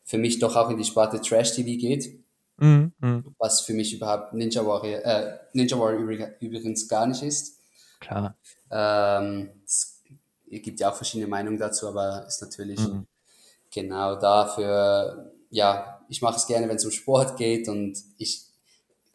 für 0.03 0.17
mich 0.17 0.39
doch 0.39 0.55
auch 0.55 0.69
in 0.69 0.77
die 0.77 0.83
Sparte 0.83 1.21
Trash 1.21 1.53
TV 1.53 1.79
geht, 1.79 2.23
mm, 2.57 2.85
mm. 2.99 3.35
was 3.37 3.61
für 3.61 3.73
mich 3.73 3.93
überhaupt 3.93 4.33
Ninja 4.33 4.65
Warrior, 4.65 4.99
äh, 5.05 5.39
Ninja 5.53 5.77
Warrior 5.79 6.29
übrigens 6.39 6.87
gar 6.87 7.07
nicht 7.07 7.23
ist. 7.23 7.59
Klar. 7.99 8.35
Ähm, 8.69 9.49
es 9.65 10.01
gibt 10.49 10.79
ja 10.79 10.91
auch 10.91 10.95
verschiedene 10.95 11.29
Meinungen 11.29 11.57
dazu, 11.57 11.87
aber 11.87 12.25
ist 12.27 12.41
natürlich 12.41 12.79
mm. 12.79 13.05
genau 13.71 14.15
dafür, 14.15 15.31
ja, 15.49 16.01
ich 16.09 16.21
mache 16.21 16.35
es 16.35 16.47
gerne, 16.47 16.67
wenn 16.67 16.75
es 16.75 16.85
um 16.85 16.91
Sport 16.91 17.37
geht 17.37 17.69
und 17.69 17.97
ich 18.17 18.45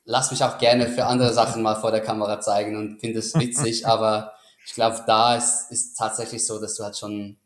lass 0.04 0.30
mich 0.30 0.42
auch 0.42 0.58
gerne 0.58 0.88
für 0.88 1.04
andere 1.04 1.34
Sachen 1.34 1.62
mal 1.62 1.76
vor 1.76 1.90
der 1.90 2.00
Kamera 2.00 2.40
zeigen 2.40 2.76
und 2.76 2.98
finde 2.98 3.18
es 3.18 3.34
witzig, 3.38 3.86
aber 3.86 4.32
ich 4.64 4.74
glaube, 4.74 5.02
da 5.06 5.36
ist, 5.36 5.70
ist 5.70 5.96
tatsächlich 5.96 6.46
so, 6.46 6.60
dass 6.60 6.74
du 6.74 6.84
halt 6.84 6.96
schon 6.96 7.38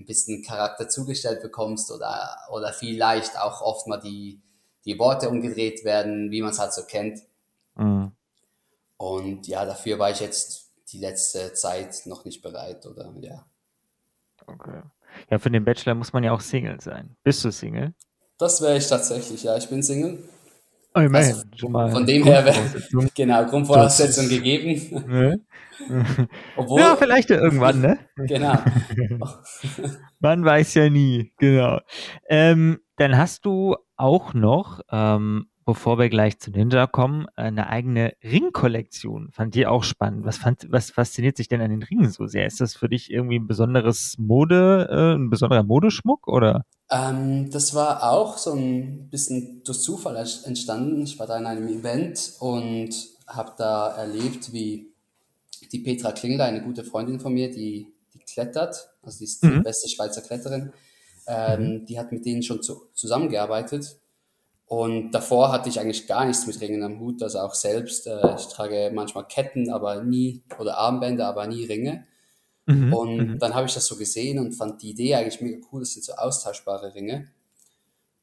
ein 0.00 0.06
bisschen 0.06 0.42
Charakter 0.42 0.88
zugestellt 0.88 1.42
bekommst 1.42 1.90
oder, 1.90 2.36
oder 2.50 2.72
vielleicht 2.72 3.38
auch 3.38 3.60
oft 3.60 3.86
mal 3.86 3.98
die, 3.98 4.40
die 4.84 4.98
Worte 4.98 5.28
umgedreht 5.28 5.84
werden, 5.84 6.30
wie 6.30 6.42
man 6.42 6.50
es 6.50 6.58
halt 6.58 6.72
so 6.72 6.84
kennt. 6.84 7.20
Mhm. 7.76 8.12
Und 8.96 9.46
ja, 9.46 9.64
dafür 9.64 9.98
war 9.98 10.10
ich 10.10 10.20
jetzt 10.20 10.70
die 10.92 10.98
letzte 10.98 11.52
Zeit 11.54 12.02
noch 12.06 12.24
nicht 12.24 12.42
bereit 12.42 12.84
oder 12.86 13.12
ja. 13.20 13.46
Okay. 14.46 14.82
Ja, 15.30 15.38
für 15.38 15.50
den 15.50 15.64
Bachelor 15.64 15.94
muss 15.94 16.12
man 16.12 16.24
ja 16.24 16.32
auch 16.32 16.40
Single 16.40 16.80
sein. 16.80 17.16
Bist 17.22 17.44
du 17.44 17.50
Single? 17.50 17.94
Das 18.38 18.60
wäre 18.60 18.76
ich 18.76 18.86
tatsächlich, 18.86 19.42
ja. 19.42 19.56
Ich 19.56 19.68
bin 19.68 19.82
Single. 19.82 20.22
Oh, 20.94 21.00
immerhin, 21.00 21.34
also, 21.34 21.44
schon 21.56 21.72
mal 21.72 21.90
von 21.90 22.04
dem 22.04 22.24
her 22.24 22.44
wäre 22.44 23.08
genau 23.14 23.44
Grundvoraussetzung 23.46 24.28
gegeben. 24.28 25.04
Ne? 25.06 25.40
Obwohl, 26.56 26.80
ja, 26.80 26.96
vielleicht 26.96 27.30
irgendwann, 27.30 27.80
ne? 27.80 27.98
genau. 28.16 28.54
Man 30.20 30.44
weiß 30.44 30.74
ja 30.74 30.90
nie, 30.90 31.32
genau. 31.38 31.80
Ähm, 32.28 32.80
dann 32.96 33.16
hast 33.16 33.46
du 33.46 33.76
auch 33.96 34.34
noch, 34.34 34.80
ähm, 34.90 35.49
bevor 35.70 36.00
wir 36.00 36.08
gleich 36.08 36.36
zu 36.40 36.50
Ninja 36.50 36.88
kommen, 36.88 37.26
eine 37.36 37.68
eigene 37.68 38.14
Ringkollektion. 38.24 39.30
Fand 39.30 39.54
die 39.54 39.68
auch 39.68 39.84
spannend. 39.84 40.24
Was, 40.24 40.38
fand, 40.38 40.66
was 40.68 40.90
fasziniert 40.90 41.36
sich 41.36 41.46
denn 41.46 41.60
an 41.60 41.70
den 41.70 41.84
Ringen 41.84 42.10
so 42.10 42.26
sehr? 42.26 42.44
Ist 42.44 42.60
das 42.60 42.74
für 42.74 42.88
dich 42.88 43.08
irgendwie 43.08 43.38
ein 43.38 43.46
besonderes 43.46 44.16
Mode, 44.18 44.88
äh, 44.90 45.14
ein 45.14 45.30
besonderer 45.30 45.62
Modeschmuck 45.62 46.26
oder? 46.26 46.66
Ähm, 46.90 47.52
das 47.52 47.72
war 47.72 48.10
auch 48.10 48.36
so 48.36 48.52
ein 48.52 49.08
bisschen 49.10 49.62
durch 49.62 49.78
Zufall 49.78 50.16
entstanden. 50.16 51.04
Ich 51.04 51.20
war 51.20 51.28
da 51.28 51.38
in 51.38 51.46
einem 51.46 51.68
Event 51.68 52.32
und 52.40 52.90
habe 53.28 53.52
da 53.56 53.94
erlebt, 53.94 54.52
wie 54.52 54.88
die 55.70 55.78
Petra 55.78 56.10
Klingler, 56.10 56.46
eine 56.46 56.64
gute 56.64 56.82
Freundin 56.82 57.20
von 57.20 57.32
mir, 57.32 57.48
die, 57.48 57.86
die 58.12 58.18
klettert, 58.18 58.90
also 59.04 59.18
die 59.18 59.24
ist 59.24 59.40
die 59.44 59.46
mhm. 59.46 59.62
beste 59.62 59.88
Schweizer 59.88 60.22
Kletterin, 60.22 60.72
ähm, 61.28 61.62
mhm. 61.62 61.86
die 61.86 61.96
hat 61.96 62.10
mit 62.10 62.26
denen 62.26 62.42
schon 62.42 62.60
zu, 62.60 62.88
zusammengearbeitet. 62.92 63.99
Und 64.70 65.10
davor 65.10 65.50
hatte 65.50 65.68
ich 65.68 65.80
eigentlich 65.80 66.06
gar 66.06 66.24
nichts 66.24 66.46
mit 66.46 66.60
Ringen 66.60 66.84
am 66.84 67.00
Hut, 67.00 67.24
also 67.24 67.40
auch 67.40 67.54
selbst. 67.54 68.06
Äh, 68.06 68.36
ich 68.36 68.46
trage 68.46 68.92
manchmal 68.94 69.26
Ketten, 69.26 69.68
aber 69.68 70.04
nie, 70.04 70.44
oder 70.60 70.78
Armbänder, 70.78 71.26
aber 71.26 71.48
nie 71.48 71.64
Ringe. 71.64 72.06
Mhm. 72.66 72.94
Und 72.94 73.16
mhm. 73.16 73.38
dann 73.40 73.56
habe 73.56 73.66
ich 73.66 73.74
das 73.74 73.86
so 73.86 73.96
gesehen 73.96 74.38
und 74.38 74.52
fand 74.52 74.80
die 74.80 74.90
Idee 74.90 75.16
eigentlich 75.16 75.40
mega 75.40 75.58
cool. 75.72 75.80
Das 75.80 75.94
sind 75.94 76.04
so 76.04 76.12
austauschbare 76.12 76.94
Ringe. 76.94 77.26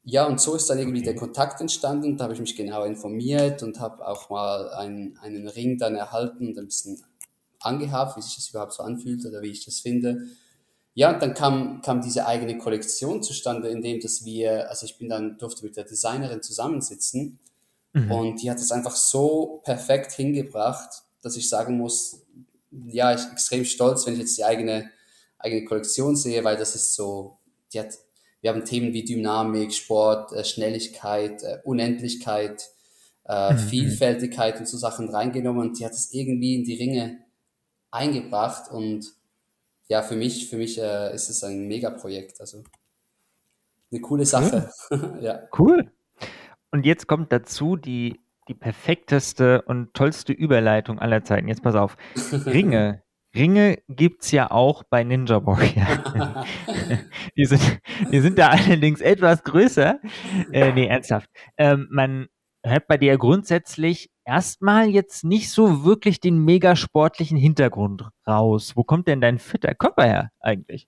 Ja, 0.04 0.26
und 0.26 0.40
so 0.40 0.54
ist 0.54 0.70
dann 0.70 0.78
irgendwie 0.78 1.00
okay. 1.00 1.10
der 1.10 1.16
Kontakt 1.16 1.60
entstanden. 1.60 2.16
Da 2.16 2.24
habe 2.24 2.32
ich 2.32 2.40
mich 2.40 2.56
genau 2.56 2.84
informiert 2.84 3.62
und 3.62 3.78
habe 3.78 4.08
auch 4.08 4.30
mal 4.30 4.70
einen, 4.70 5.18
einen 5.18 5.48
Ring 5.48 5.76
dann 5.76 5.96
erhalten 5.96 6.48
und 6.48 6.58
ein 6.58 6.64
bisschen 6.64 7.04
angehabt, 7.60 8.16
wie 8.16 8.22
sich 8.22 8.36
das 8.36 8.48
überhaupt 8.48 8.72
so 8.72 8.82
anfühlt 8.82 9.22
oder 9.26 9.42
wie 9.42 9.50
ich 9.50 9.66
das 9.66 9.80
finde. 9.80 10.22
Ja, 10.98 11.12
und 11.14 11.22
dann 11.22 11.32
kam, 11.32 11.80
kam 11.80 12.00
diese 12.00 12.26
eigene 12.26 12.58
Kollektion 12.58 13.22
zustande, 13.22 13.68
indem 13.68 14.00
dass 14.00 14.24
wir, 14.24 14.68
also 14.68 14.84
ich 14.84 14.98
bin 14.98 15.08
dann, 15.08 15.38
durfte 15.38 15.64
mit 15.64 15.76
der 15.76 15.84
Designerin 15.84 16.42
zusammensitzen 16.42 17.38
mhm. 17.92 18.10
und 18.10 18.42
die 18.42 18.50
hat 18.50 18.58
es 18.58 18.72
einfach 18.72 18.96
so 18.96 19.60
perfekt 19.62 20.10
hingebracht, 20.10 21.04
dass 21.22 21.36
ich 21.36 21.48
sagen 21.48 21.78
muss, 21.78 22.26
ja, 22.88 23.14
ich 23.14 23.22
bin 23.22 23.30
extrem 23.30 23.64
stolz, 23.64 24.06
wenn 24.06 24.14
ich 24.14 24.18
jetzt 24.18 24.38
die 24.38 24.44
eigene, 24.44 24.90
eigene 25.38 25.64
Kollektion 25.66 26.16
sehe, 26.16 26.42
weil 26.42 26.56
das 26.56 26.74
ist 26.74 26.96
so, 26.96 27.38
die 27.72 27.78
hat, 27.78 27.96
wir 28.40 28.50
haben 28.50 28.64
Themen 28.64 28.92
wie 28.92 29.04
Dynamik, 29.04 29.72
Sport, 29.72 30.32
äh, 30.32 30.44
Schnelligkeit, 30.44 31.44
äh, 31.44 31.58
Unendlichkeit, 31.62 32.70
äh, 33.24 33.52
mhm. 33.52 33.58
Vielfältigkeit 33.58 34.58
und 34.58 34.66
so 34.66 34.76
Sachen 34.76 35.08
reingenommen 35.08 35.68
und 35.68 35.78
die 35.78 35.84
hat 35.84 35.92
es 35.92 36.12
irgendwie 36.12 36.56
in 36.56 36.64
die 36.64 36.74
Ringe 36.74 37.18
eingebracht 37.92 38.68
und 38.72 39.16
ja, 39.88 40.02
für 40.02 40.16
mich, 40.16 40.48
für 40.48 40.56
mich 40.56 40.78
äh, 40.78 41.14
ist 41.14 41.28
es 41.28 41.42
ein 41.44 41.66
Megaprojekt, 41.66 42.40
also 42.40 42.62
eine 43.90 44.00
coole 44.00 44.26
Sache. 44.26 44.70
Cool. 44.90 45.18
ja. 45.20 45.48
Cool. 45.58 45.90
Und 46.70 46.84
jetzt 46.84 47.06
kommt 47.06 47.32
dazu 47.32 47.76
die 47.76 48.20
die 48.48 48.54
perfekteste 48.54 49.62
und 49.62 49.94
tollste 49.94 50.32
Überleitung 50.32 50.98
aller 50.98 51.22
Zeiten. 51.22 51.48
Jetzt 51.48 51.62
pass 51.62 51.74
auf. 51.74 51.96
Ringe. 52.32 53.02
Ringe 53.34 53.78
gibt 53.88 54.24
es 54.24 54.30
ja 54.30 54.50
auch 54.50 54.84
bei 54.84 55.04
Ninja 55.04 55.44
Warrior. 55.44 56.46
die, 57.36 57.44
sind, 57.44 57.78
die 58.10 58.20
sind 58.20 58.38
da 58.38 58.48
allerdings 58.48 59.02
etwas 59.02 59.44
größer. 59.44 60.00
Äh, 60.50 60.72
nee, 60.72 60.86
ernsthaft. 60.86 61.28
Ähm, 61.58 61.88
man 61.90 62.28
hört 62.64 62.88
bei 62.88 62.96
dir 62.96 63.18
grundsätzlich 63.18 64.10
erstmal 64.28 64.88
jetzt 64.90 65.24
nicht 65.24 65.50
so 65.50 65.84
wirklich 65.84 66.20
den 66.20 66.44
mega 66.44 66.76
sportlichen 66.76 67.38
Hintergrund 67.38 68.04
raus. 68.26 68.72
Wo 68.76 68.84
kommt 68.84 69.08
denn 69.08 69.20
dein 69.20 69.38
fitter 69.38 69.74
Körper 69.74 70.04
her 70.04 70.30
eigentlich? 70.40 70.86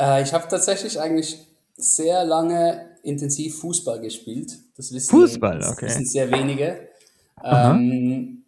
Äh, 0.00 0.22
ich 0.22 0.32
habe 0.32 0.48
tatsächlich 0.48 0.98
eigentlich 0.98 1.46
sehr 1.76 2.24
lange 2.24 2.96
intensiv 3.02 3.60
Fußball 3.60 4.00
gespielt. 4.00 4.58
Das 4.76 4.92
wissen, 4.92 5.10
Fußball, 5.10 5.58
okay. 5.58 5.86
Das 5.86 5.94
wissen 5.94 6.06
sehr 6.06 6.30
wenige. 6.32 6.88
Ähm, 7.44 8.44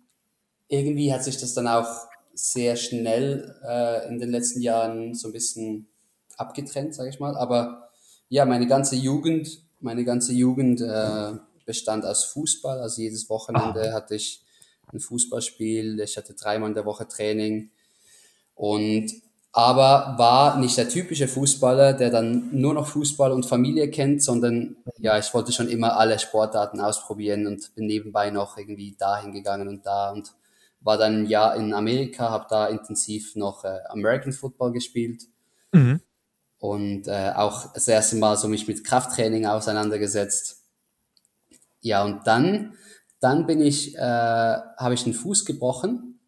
irgendwie 0.69 1.13
hat 1.13 1.23
sich 1.23 1.37
das 1.37 1.55
dann 1.55 1.69
auch 1.69 1.89
sehr 2.33 2.77
schnell 2.77 3.55
äh, 3.69 4.09
in 4.09 4.19
den 4.19 4.31
letzten 4.31 4.63
Jahren 4.63 5.15
so 5.15 5.29
ein 5.29 5.33
bisschen 5.33 5.87
abgetrennt, 6.39 6.95
sage 6.95 7.11
ich 7.11 7.21
mal. 7.21 7.37
Aber 7.37 7.91
ja, 8.31 8.47
meine 8.47 8.67
ganze 8.67 8.97
Jugend, 8.97 9.63
meine 9.81 10.05
ganze 10.05 10.33
Jugend 10.33 10.81
äh, 10.81 11.33
bestand 11.71 12.05
aus 12.05 12.25
Fußball. 12.25 12.81
Also 12.81 13.01
jedes 13.01 13.31
Wochenende 13.31 13.91
ah. 13.91 13.95
hatte 13.95 14.17
ich 14.17 14.43
ein 14.93 14.99
Fußballspiel. 14.99 16.01
Ich 16.01 16.17
hatte 16.17 16.35
dreimal 16.35 16.71
in 16.71 16.75
der 16.75 16.85
Woche 16.85 17.07
Training. 17.07 17.71
Und 18.57 19.13
aber 19.53 20.17
war 20.19 20.59
nicht 20.59 20.77
der 20.77 20.89
typische 20.89 21.29
Fußballer, 21.29 21.93
der 21.93 22.11
dann 22.11 22.49
nur 22.53 22.75
noch 22.75 22.89
Fußball 22.89 23.31
und 23.31 23.47
Familie 23.47 23.89
kennt, 23.89 24.23
sondern 24.23 24.77
ja, 24.99 25.17
ich 25.19 25.33
wollte 25.33 25.53
schon 25.53 25.69
immer 25.69 25.97
alle 25.97 26.19
Sportarten 26.19 26.81
ausprobieren 26.81 27.47
und 27.47 27.75
bin 27.77 27.87
nebenbei 27.87 28.31
noch 28.31 28.57
irgendwie 28.59 28.97
dahin 28.97 29.33
gegangen 29.33 29.69
und 29.69 29.87
da 29.87 30.11
und 30.11 30.33
war 30.81 30.99
dann 30.99 31.23
ein 31.23 31.27
Jahr 31.27 31.57
in 31.57 31.73
Amerika, 31.73 32.31
habe 32.31 32.47
da 32.49 32.67
intensiv 32.67 33.37
noch 33.37 33.65
äh, 33.65 33.79
American 33.89 34.33
Football 34.33 34.73
gespielt 34.73 35.25
mhm. 35.73 36.01
und 36.59 37.07
äh, 37.07 37.33
auch 37.35 37.73
das 37.73 37.87
erste 37.87 38.17
Mal 38.17 38.37
so 38.37 38.49
mich 38.49 38.67
mit 38.67 38.83
Krafttraining 38.85 39.47
auseinandergesetzt. 39.47 40.60
Ja, 41.81 42.05
und 42.05 42.27
dann, 42.27 42.75
dann 43.21 43.47
bin 43.47 43.61
ich, 43.61 43.97
äh, 43.97 44.01
habe 44.01 44.95
ich 44.95 45.05
den 45.05 45.15
Fuß 45.15 45.45
gebrochen 45.45 46.19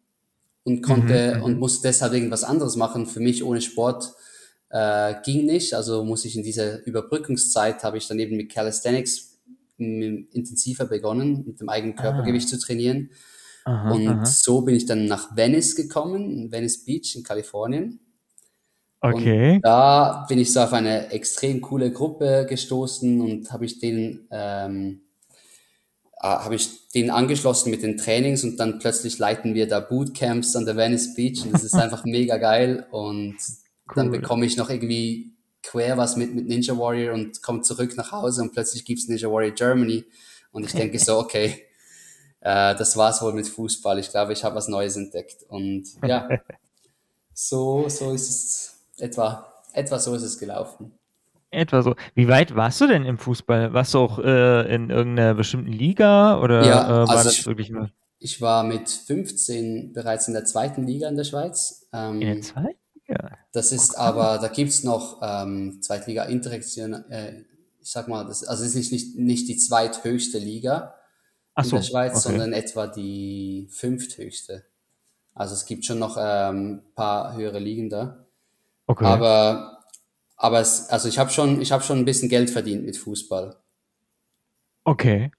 und 0.63 0.81
konnte 0.81 1.33
mhm, 1.33 1.37
mhm, 1.37 1.43
und 1.43 1.59
musste 1.59 1.87
deshalb 1.87 2.13
irgendwas 2.13 2.43
anderes 2.43 2.75
machen. 2.75 3.05
Für 3.05 3.19
mich 3.19 3.43
ohne 3.43 3.61
Sport 3.61 4.13
äh, 4.69 5.15
ging 5.23 5.45
nicht. 5.45 5.73
Also 5.73 6.03
muss 6.03 6.25
ich 6.25 6.35
in 6.35 6.43
dieser 6.43 6.85
Überbrückungszeit, 6.85 7.83
habe 7.83 7.97
ich 7.97 8.07
dann 8.07 8.19
eben 8.19 8.37
mit 8.37 8.51
Calisthenics 8.51 9.41
intensiver 9.77 10.85
begonnen, 10.85 11.43
mit 11.45 11.59
dem 11.59 11.69
eigenen 11.69 11.95
Körpergewicht 11.95 12.47
ah. 12.47 12.49
zu 12.49 12.59
trainieren. 12.59 13.09
Aha, 13.65 13.91
und 13.91 14.07
aha. 14.07 14.25
so 14.25 14.61
bin 14.61 14.75
ich 14.75 14.85
dann 14.85 15.05
nach 15.05 15.35
Venice 15.35 15.75
gekommen, 15.75 16.51
Venice 16.51 16.83
Beach 16.83 17.15
in 17.15 17.23
Kalifornien. 17.23 17.99
Okay. 19.01 19.55
Und 19.55 19.65
da 19.65 20.25
bin 20.29 20.39
ich 20.39 20.53
so 20.53 20.61
auf 20.61 20.73
eine 20.73 21.11
extrem 21.11 21.61
coole 21.61 21.91
Gruppe 21.91 22.45
gestoßen 22.47 23.19
und 23.19 23.51
habe 23.51 23.65
ich 23.65 23.79
den 23.79 24.27
ähm, 24.31 25.01
Ah, 26.25 26.45
habe 26.45 26.55
ich 26.55 26.87
den 26.91 27.09
angeschlossen 27.09 27.69
mit 27.69 27.83
den 27.83 27.97
Trainings 27.97 28.45
und 28.45 28.55
dann 28.55 28.79
plötzlich 28.79 29.19
leiten 29.19 29.55
wir 29.55 29.67
da 29.67 29.81
Bootcamps 29.81 30.55
an 30.55 30.65
der 30.65 30.77
Venice 30.77 31.15
Beach 31.15 31.43
und 31.43 31.51
das 31.51 31.65
ist 31.65 31.73
einfach 31.73 32.05
mega 32.05 32.37
geil 32.37 32.87
und 32.91 33.35
cool. 33.35 33.93
dann 33.93 34.09
bekomme 34.09 34.45
ich 34.45 34.55
noch 34.55 34.69
irgendwie 34.69 35.33
quer 35.63 35.97
was 35.97 36.15
mit 36.15 36.33
mit 36.33 36.47
Ninja 36.47 36.77
Warrior 36.77 37.13
und 37.13 37.41
komme 37.41 37.59
zurück 37.59 37.97
nach 37.97 38.13
Hause 38.13 38.41
und 38.41 38.53
plötzlich 38.53 38.85
gibt's 38.85 39.09
Ninja 39.09 39.29
Warrior 39.29 39.51
Germany 39.53 40.05
und 40.53 40.65
ich 40.65 40.71
denke 40.71 40.97
so, 40.97 41.19
okay, 41.19 41.65
äh, 42.39 42.73
das 42.73 42.95
war's 42.95 43.21
wohl 43.21 43.33
mit 43.33 43.49
Fußball. 43.49 43.99
Ich 43.99 44.09
glaube, 44.09 44.31
ich 44.31 44.45
habe 44.45 44.55
was 44.55 44.69
Neues 44.69 44.95
entdeckt 44.95 45.43
und 45.49 45.89
ja, 46.07 46.29
so, 47.33 47.89
so 47.89 48.13
ist 48.13 48.29
es 48.29 48.85
etwa, 48.97 49.53
etwa 49.73 49.99
so 49.99 50.15
ist 50.15 50.23
es 50.23 50.39
gelaufen. 50.39 50.97
Etwa 51.53 51.81
so. 51.81 51.95
Wie 52.15 52.27
weit 52.27 52.55
warst 52.55 52.81
du 52.81 52.87
denn 52.87 53.05
im 53.05 53.17
Fußball? 53.17 53.73
Warst 53.73 53.93
du 53.93 53.99
auch 53.99 54.19
äh, 54.19 54.73
in 54.73 54.89
irgendeiner 54.89 55.33
bestimmten 55.33 55.71
Liga 55.71 56.39
oder 56.39 56.65
ja, 56.65 56.85
äh, 56.85 56.89
war 56.89 57.09
also 57.09 57.23
das 57.29 57.39
ich, 57.39 57.45
wirklich 57.45 57.69
nur? 57.69 57.89
Ich 58.19 58.41
war 58.41 58.63
mit 58.63 58.89
15 58.89 59.93
bereits 59.93 60.27
in 60.27 60.33
der 60.33 60.45
zweiten 60.45 60.85
Liga 60.85 61.07
in 61.09 61.15
der 61.15 61.23
Schweiz. 61.23 61.87
Ähm, 61.93 62.21
in 62.21 62.27
der 62.33 62.41
zweiten 62.41 62.79
Liga? 62.95 63.37
Das 63.51 63.71
ist 63.71 63.91
okay. 63.91 64.01
aber, 64.01 64.39
da 64.39 64.47
gibt's 64.47 64.83
noch 64.83 65.21
ähm, 65.21 65.81
Zweitliga 65.81 66.23
Interaktion, 66.23 66.93
äh, 67.09 67.43
ich 67.81 67.91
sag 67.91 68.07
mal, 68.07 68.25
das, 68.25 68.43
also 68.45 68.63
es 68.63 68.75
ist 68.75 68.91
nicht, 68.91 69.17
nicht 69.17 69.47
die 69.49 69.57
zweithöchste 69.57 70.39
Liga 70.39 70.95
Ach 71.53 71.63
in 71.63 71.69
so, 71.69 71.75
der 71.75 71.83
Schweiz, 71.83 72.13
okay. 72.13 72.29
sondern 72.29 72.53
etwa 72.53 72.87
die 72.87 73.67
fünfthöchste. 73.71 74.63
Also 75.35 75.53
es 75.53 75.65
gibt 75.65 75.85
schon 75.85 75.99
noch 75.99 76.17
ähm, 76.19 76.81
paar 76.95 77.35
höhere 77.35 77.59
Ligen 77.59 77.89
da. 77.89 78.25
Okay. 78.87 79.05
Aber 79.05 79.82
aber 80.43 80.59
es, 80.59 80.89
also 80.89 81.07
ich 81.07 81.17
habe 81.19 81.29
schon, 81.29 81.61
ich 81.61 81.71
habe 81.71 81.83
schon 81.83 81.99
ein 81.99 82.05
bisschen 82.05 82.27
Geld 82.27 82.49
verdient 82.49 82.85
mit 82.85 82.97
Fußball. 82.97 83.55
Okay. 84.83 85.31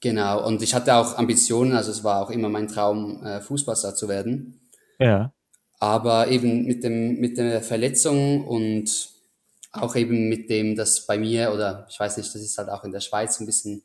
Genau. 0.00 0.44
Und 0.44 0.60
ich 0.62 0.74
hatte 0.74 0.96
auch 0.96 1.16
Ambitionen, 1.16 1.74
also 1.74 1.92
es 1.92 2.02
war 2.02 2.20
auch 2.20 2.30
immer 2.30 2.48
mein 2.48 2.66
Traum, 2.66 3.24
äh, 3.24 3.40
Fußballstar 3.40 3.94
zu 3.94 4.08
werden. 4.08 4.68
Ja. 4.98 5.32
Aber 5.78 6.26
eben 6.26 6.64
mit 6.64 6.82
dem, 6.82 7.20
mit 7.20 7.38
der 7.38 7.62
Verletzung 7.62 8.44
und 8.44 9.10
auch 9.70 9.94
eben 9.94 10.28
mit 10.28 10.50
dem, 10.50 10.74
dass 10.74 11.06
bei 11.06 11.18
mir, 11.18 11.52
oder 11.54 11.86
ich 11.88 12.00
weiß 12.00 12.16
nicht, 12.16 12.34
das 12.34 12.42
ist 12.42 12.58
halt 12.58 12.68
auch 12.68 12.82
in 12.82 12.90
der 12.90 12.98
Schweiz 12.98 13.38
ein 13.38 13.46
bisschen 13.46 13.84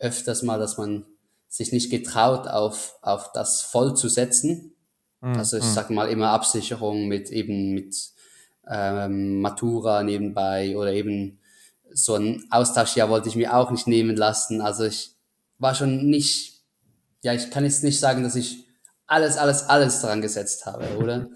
öfters 0.00 0.42
mal, 0.42 0.58
dass 0.58 0.78
man 0.78 1.06
sich 1.46 1.70
nicht 1.70 1.92
getraut, 1.92 2.48
auf, 2.48 2.98
auf 3.02 3.30
das 3.30 3.62
voll 3.62 3.94
zu 3.94 4.08
setzen. 4.08 4.74
Mhm. 5.20 5.36
Also 5.36 5.58
ich 5.58 5.64
sag 5.64 5.90
mal 5.90 6.10
immer 6.10 6.30
Absicherung 6.30 7.06
mit 7.06 7.30
eben 7.30 7.70
mit 7.72 7.94
ähm, 8.68 9.40
Matura 9.40 10.02
nebenbei 10.02 10.76
oder 10.76 10.92
eben 10.92 11.40
so 11.90 12.14
ein 12.14 12.44
Austauschjahr 12.50 13.10
wollte 13.10 13.28
ich 13.28 13.36
mir 13.36 13.54
auch 13.54 13.70
nicht 13.70 13.86
nehmen 13.86 14.16
lassen. 14.16 14.60
Also 14.60 14.84
ich 14.84 15.14
war 15.58 15.74
schon 15.74 16.06
nicht, 16.06 16.62
ja, 17.22 17.32
ich 17.34 17.50
kann 17.50 17.64
jetzt 17.64 17.84
nicht 17.84 18.00
sagen, 18.00 18.22
dass 18.22 18.36
ich 18.36 18.66
alles, 19.06 19.36
alles, 19.36 19.64
alles 19.64 20.00
dran 20.00 20.22
gesetzt 20.22 20.66
habe, 20.66 20.96
oder? 20.96 21.28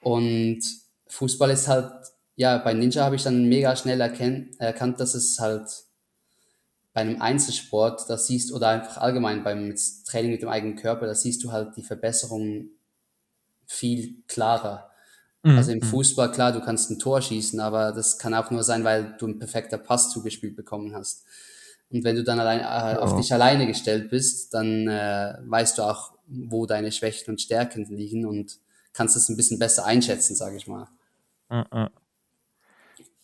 Und 0.00 0.62
Fußball 1.08 1.50
ist 1.50 1.68
halt, 1.68 1.92
ja, 2.36 2.58
bei 2.58 2.72
Ninja 2.72 3.04
habe 3.04 3.16
ich 3.16 3.22
dann 3.22 3.44
mega 3.48 3.76
schnell 3.76 4.00
erkennt, 4.00 4.58
erkannt, 4.58 5.00
dass 5.00 5.14
es 5.14 5.38
halt 5.38 5.68
bei 6.92 7.00
einem 7.00 7.20
Einzelsport, 7.20 8.08
da 8.08 8.16
siehst 8.16 8.52
oder 8.52 8.68
einfach 8.68 8.98
allgemein 8.98 9.42
beim 9.42 9.74
Training 10.06 10.30
mit 10.30 10.42
dem 10.42 10.48
eigenen 10.48 10.76
Körper, 10.76 11.06
da 11.06 11.14
siehst 11.14 11.42
du 11.42 11.52
halt 11.52 11.76
die 11.76 11.82
Verbesserungen 11.82 12.70
viel 13.66 14.22
klarer. 14.28 14.90
Mhm. 15.44 15.58
Also 15.58 15.72
im 15.72 15.82
Fußball, 15.82 16.32
klar, 16.32 16.52
du 16.52 16.60
kannst 16.60 16.90
ein 16.90 16.98
Tor 16.98 17.20
schießen, 17.20 17.60
aber 17.60 17.92
das 17.92 18.18
kann 18.18 18.34
auch 18.34 18.50
nur 18.50 18.64
sein, 18.64 18.82
weil 18.82 19.14
du 19.18 19.26
ein 19.26 19.38
perfekter 19.38 19.78
Pass 19.78 20.10
zugespielt 20.10 20.56
bekommen 20.56 20.94
hast. 20.94 21.24
Und 21.90 22.02
wenn 22.02 22.16
du 22.16 22.24
dann 22.24 22.40
allein, 22.40 22.60
äh, 22.60 22.98
auf 22.98 23.14
dich 23.14 23.32
alleine 23.32 23.66
gestellt 23.66 24.10
bist, 24.10 24.54
dann 24.54 24.88
äh, 24.88 25.34
weißt 25.44 25.78
du 25.78 25.82
auch, 25.82 26.14
wo 26.26 26.66
deine 26.66 26.90
Schwächen 26.90 27.30
und 27.30 27.40
Stärken 27.40 27.84
liegen 27.84 28.26
und 28.26 28.58
kannst 28.94 29.16
es 29.16 29.28
ein 29.28 29.36
bisschen 29.36 29.58
besser 29.58 29.84
einschätzen, 29.84 30.34
sage 30.34 30.56
ich 30.56 30.66
mal. 30.66 30.88
Äh. 31.50 31.88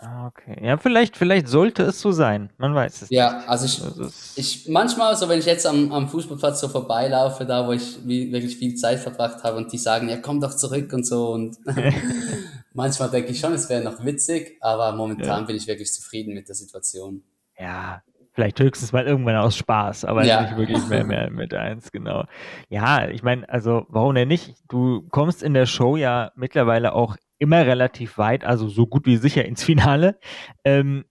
Ah, 0.02 0.26
Okay. 0.28 0.56
Ja, 0.64 0.76
vielleicht, 0.78 1.16
vielleicht 1.16 1.48
sollte 1.48 1.82
es 1.82 2.00
so 2.00 2.10
sein. 2.12 2.50
Man 2.58 2.74
weiß 2.74 3.02
es 3.02 3.10
Ja, 3.10 3.40
also 3.46 3.66
ich, 3.66 3.80
ist, 4.00 4.38
ich 4.38 4.68
manchmal, 4.68 5.14
so 5.16 5.28
wenn 5.28 5.38
ich 5.38 5.46
jetzt 5.46 5.66
am, 5.66 5.92
am 5.92 6.08
Fußballplatz 6.08 6.60
so 6.60 6.68
vorbeilaufe, 6.68 7.44
da 7.44 7.66
wo 7.66 7.72
ich 7.72 7.98
wie, 8.06 8.32
wirklich 8.32 8.56
viel 8.56 8.74
Zeit 8.76 9.00
verbracht 9.00 9.42
habe 9.44 9.56
und 9.58 9.72
die 9.72 9.78
sagen, 9.78 10.08
ja 10.08 10.16
komm 10.16 10.40
doch 10.40 10.54
zurück 10.54 10.92
und 10.92 11.04
so 11.06 11.30
und 11.32 11.58
manchmal 12.74 13.10
denke 13.10 13.30
ich 13.32 13.40
schon, 13.40 13.52
es 13.52 13.68
wäre 13.68 13.82
noch 13.82 14.04
witzig, 14.04 14.56
aber 14.60 14.92
momentan 14.92 15.40
Ja. 15.40 15.46
bin 15.46 15.56
ich 15.56 15.66
wirklich 15.66 15.92
zufrieden 15.92 16.34
mit 16.34 16.48
der 16.48 16.54
Situation. 16.54 17.22
ja, 17.58 18.02
vielleicht 18.32 18.60
höchstens 18.60 18.92
mal 18.92 19.06
irgendwann 19.06 19.36
aus 19.36 19.56
Spaß, 19.56 20.04
aber 20.04 20.24
Ja. 20.24 20.40
nicht 20.42 20.56
wirklich 20.56 20.86
mehr, 20.86 21.04
mehr 21.04 21.30
mit 21.32 21.52
eins, 21.52 21.90
genau. 21.92 22.24
Ja, 22.68 23.08
ich 23.08 23.22
meine, 23.22 23.46
also 23.48 23.86
warum 23.88 24.14
denn 24.14 24.28
nicht? 24.28 24.54
Du 24.68 25.02
kommst 25.10 25.42
in 25.42 25.52
der 25.52 25.66
Show 25.66 25.96
ja 25.96 26.30
mittlerweile 26.36 26.92
auch 26.94 27.16
immer 27.40 27.66
relativ 27.66 28.18
weit, 28.18 28.44
also 28.44 28.68
so 28.68 28.86
gut 28.86 29.06
wie 29.06 29.16
sicher 29.16 29.44
ins 29.44 29.64
Finale. 29.64 30.20
Ähm, 30.62 31.04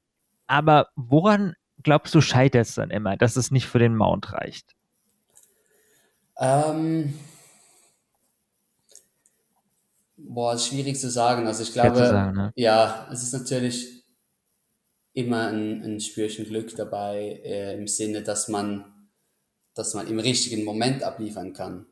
aber 0.48 0.88
woran 0.96 1.56
glaubst 1.84 2.16
du, 2.16 2.22
scheitert 2.22 2.68
es 2.68 2.76
dann 2.76 2.92
immer, 2.92 3.18
dass 3.18 3.36
es 3.36 3.52
nicht 3.52 3.66
für 3.66 3.80
den 3.80 3.96
Mount 3.96 4.32
reicht? 4.32 4.76
Ähm, 6.38 7.14
boah, 10.18 10.54
ist 10.54 10.68
schwierig 10.68 11.00
zu 11.00 11.10
sagen. 11.10 11.48
Also 11.48 11.64
ich 11.64 11.74
glaube, 11.74 11.98
sagen, 11.98 12.38
ne? 12.38 12.52
ja, 12.56 13.08
es 13.12 13.24
ist 13.24 13.34
natürlich 13.34 14.06
immer 15.14 15.48
ein, 15.48 15.84
ein 15.84 16.00
Spürchen 16.00 16.46
Glück 16.46 16.76
dabei, 16.76 17.42
äh, 17.44 17.76
im 17.76 17.88
Sinne, 17.88 18.22
dass 18.22 18.48
man, 18.48 19.10
dass 19.74 19.94
man 19.96 20.08
im 20.08 20.20
richtigen 20.20 20.64
Moment 20.64 21.04
abliefern 21.04 21.54
kann. 21.54 21.88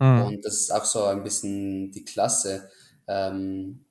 Mhm. 0.00 0.22
Und 0.22 0.44
das 0.44 0.54
ist 0.54 0.70
auch 0.72 0.84
so 0.84 1.04
ein 1.04 1.22
bisschen 1.22 1.92
die 1.92 2.04
Klasse, 2.04 2.68
ähm, 3.08 3.84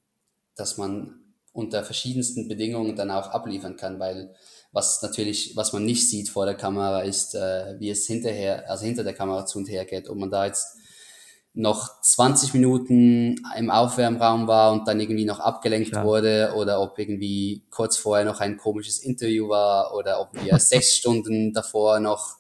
dass 0.56 0.78
man 0.78 1.20
unter 1.54 1.84
verschiedensten 1.84 2.48
Bedingungen 2.48 2.96
dann 2.96 3.12
auch 3.12 3.30
abliefern 3.30 3.78
kann, 3.78 4.00
weil 4.00 4.36
was 4.72 5.02
natürlich, 5.02 5.56
was 5.56 5.72
man 5.72 5.86
nicht 5.86 6.10
sieht 6.10 6.30
vor 6.30 6.46
der 6.46 6.56
Kamera, 6.56 7.02
ist, 7.02 7.34
äh, 7.34 7.76
wie 7.80 7.90
es 7.90 8.06
hinterher, 8.06 8.70
also 8.70 8.86
hinter 8.86 9.06
der 9.06 9.14
Kamera 9.14 9.46
zu 9.46 9.60
und 9.60 9.70
her 9.70 9.86
geht. 9.86 10.10
Ob 10.10 10.18
man 10.18 10.30
da 10.30 10.46
jetzt 10.46 10.78
noch 11.54 12.02
20 12.02 12.54
Minuten 12.54 13.38
im 13.58 13.72
Aufwärmraum 13.72 14.48
war 14.48 14.74
und 14.74 14.86
dann 14.90 15.00
irgendwie 15.00 15.24
noch 15.24 15.40
abgelenkt 15.40 15.92
Klar. 15.92 16.04
wurde 16.04 16.54
oder 16.58 16.82
ob 16.82 17.00
irgendwie 17.00 17.64
kurz 17.70 17.96
vorher 17.96 18.26
noch 18.26 18.42
ein 18.42 18.58
komisches 18.58 19.00
Interview 19.00 19.48
war 19.48 19.96
oder 19.96 20.20
ob 20.20 20.34
wir 20.44 20.60
sechs 20.60 20.98
Stunden 20.98 21.54
davor 21.54 22.02
noch 22.02 22.36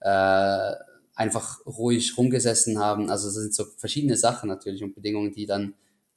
äh, 0.00 0.72
einfach 1.16 1.66
ruhig 1.66 2.16
rumgesessen 2.16 2.78
haben. 2.78 3.10
Also 3.10 3.26
das 3.26 3.34
sind 3.34 3.54
so 3.54 3.64
verschiedene 3.76 4.16
Sachen 4.16 4.48
natürlich 4.48 4.84
und 4.84 4.94
Bedingungen, 4.94 5.32
die 5.32 5.46
dann 5.46 5.74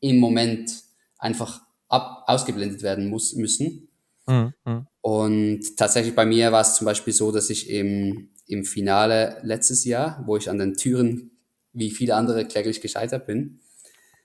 im 0.10 0.20
Moment 0.20 0.72
einfach 1.18 1.62
ab, 1.90 2.24
ausgeblendet 2.28 2.82
werden 2.84 3.10
muss, 3.10 3.34
müssen. 3.36 3.88
Mhm. 4.28 4.54
Mhm. 4.66 4.88
Und 5.02 5.78
tatsächlich 5.78 6.16
bei 6.16 6.26
mir 6.26 6.52
war 6.52 6.62
es 6.62 6.76
zum 6.76 6.86
Beispiel 6.86 7.14
so, 7.14 7.32
dass 7.32 7.50
ich 7.50 7.70
im, 7.70 8.30
im 8.48 8.64
Finale 8.66 9.38
letztes 9.44 9.86
Jahr, 9.86 10.24
wo 10.26 10.38
ich 10.38 10.50
an 10.50 10.58
den 10.60 10.76
Türen 10.76 11.32
wie 11.74 11.92
viele 11.92 12.16
andere 12.16 12.46
kläglich 12.46 12.82
gescheitert 12.82 13.26
bin, 13.28 13.60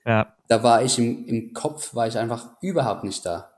Ja. 0.05 0.35
da 0.47 0.63
war 0.63 0.83
ich 0.83 0.97
im, 0.97 1.25
im 1.25 1.53
Kopf, 1.53 1.93
war 1.93 2.07
ich 2.07 2.17
einfach 2.17 2.49
überhaupt 2.61 3.03
nicht 3.03 3.25
da. 3.25 3.51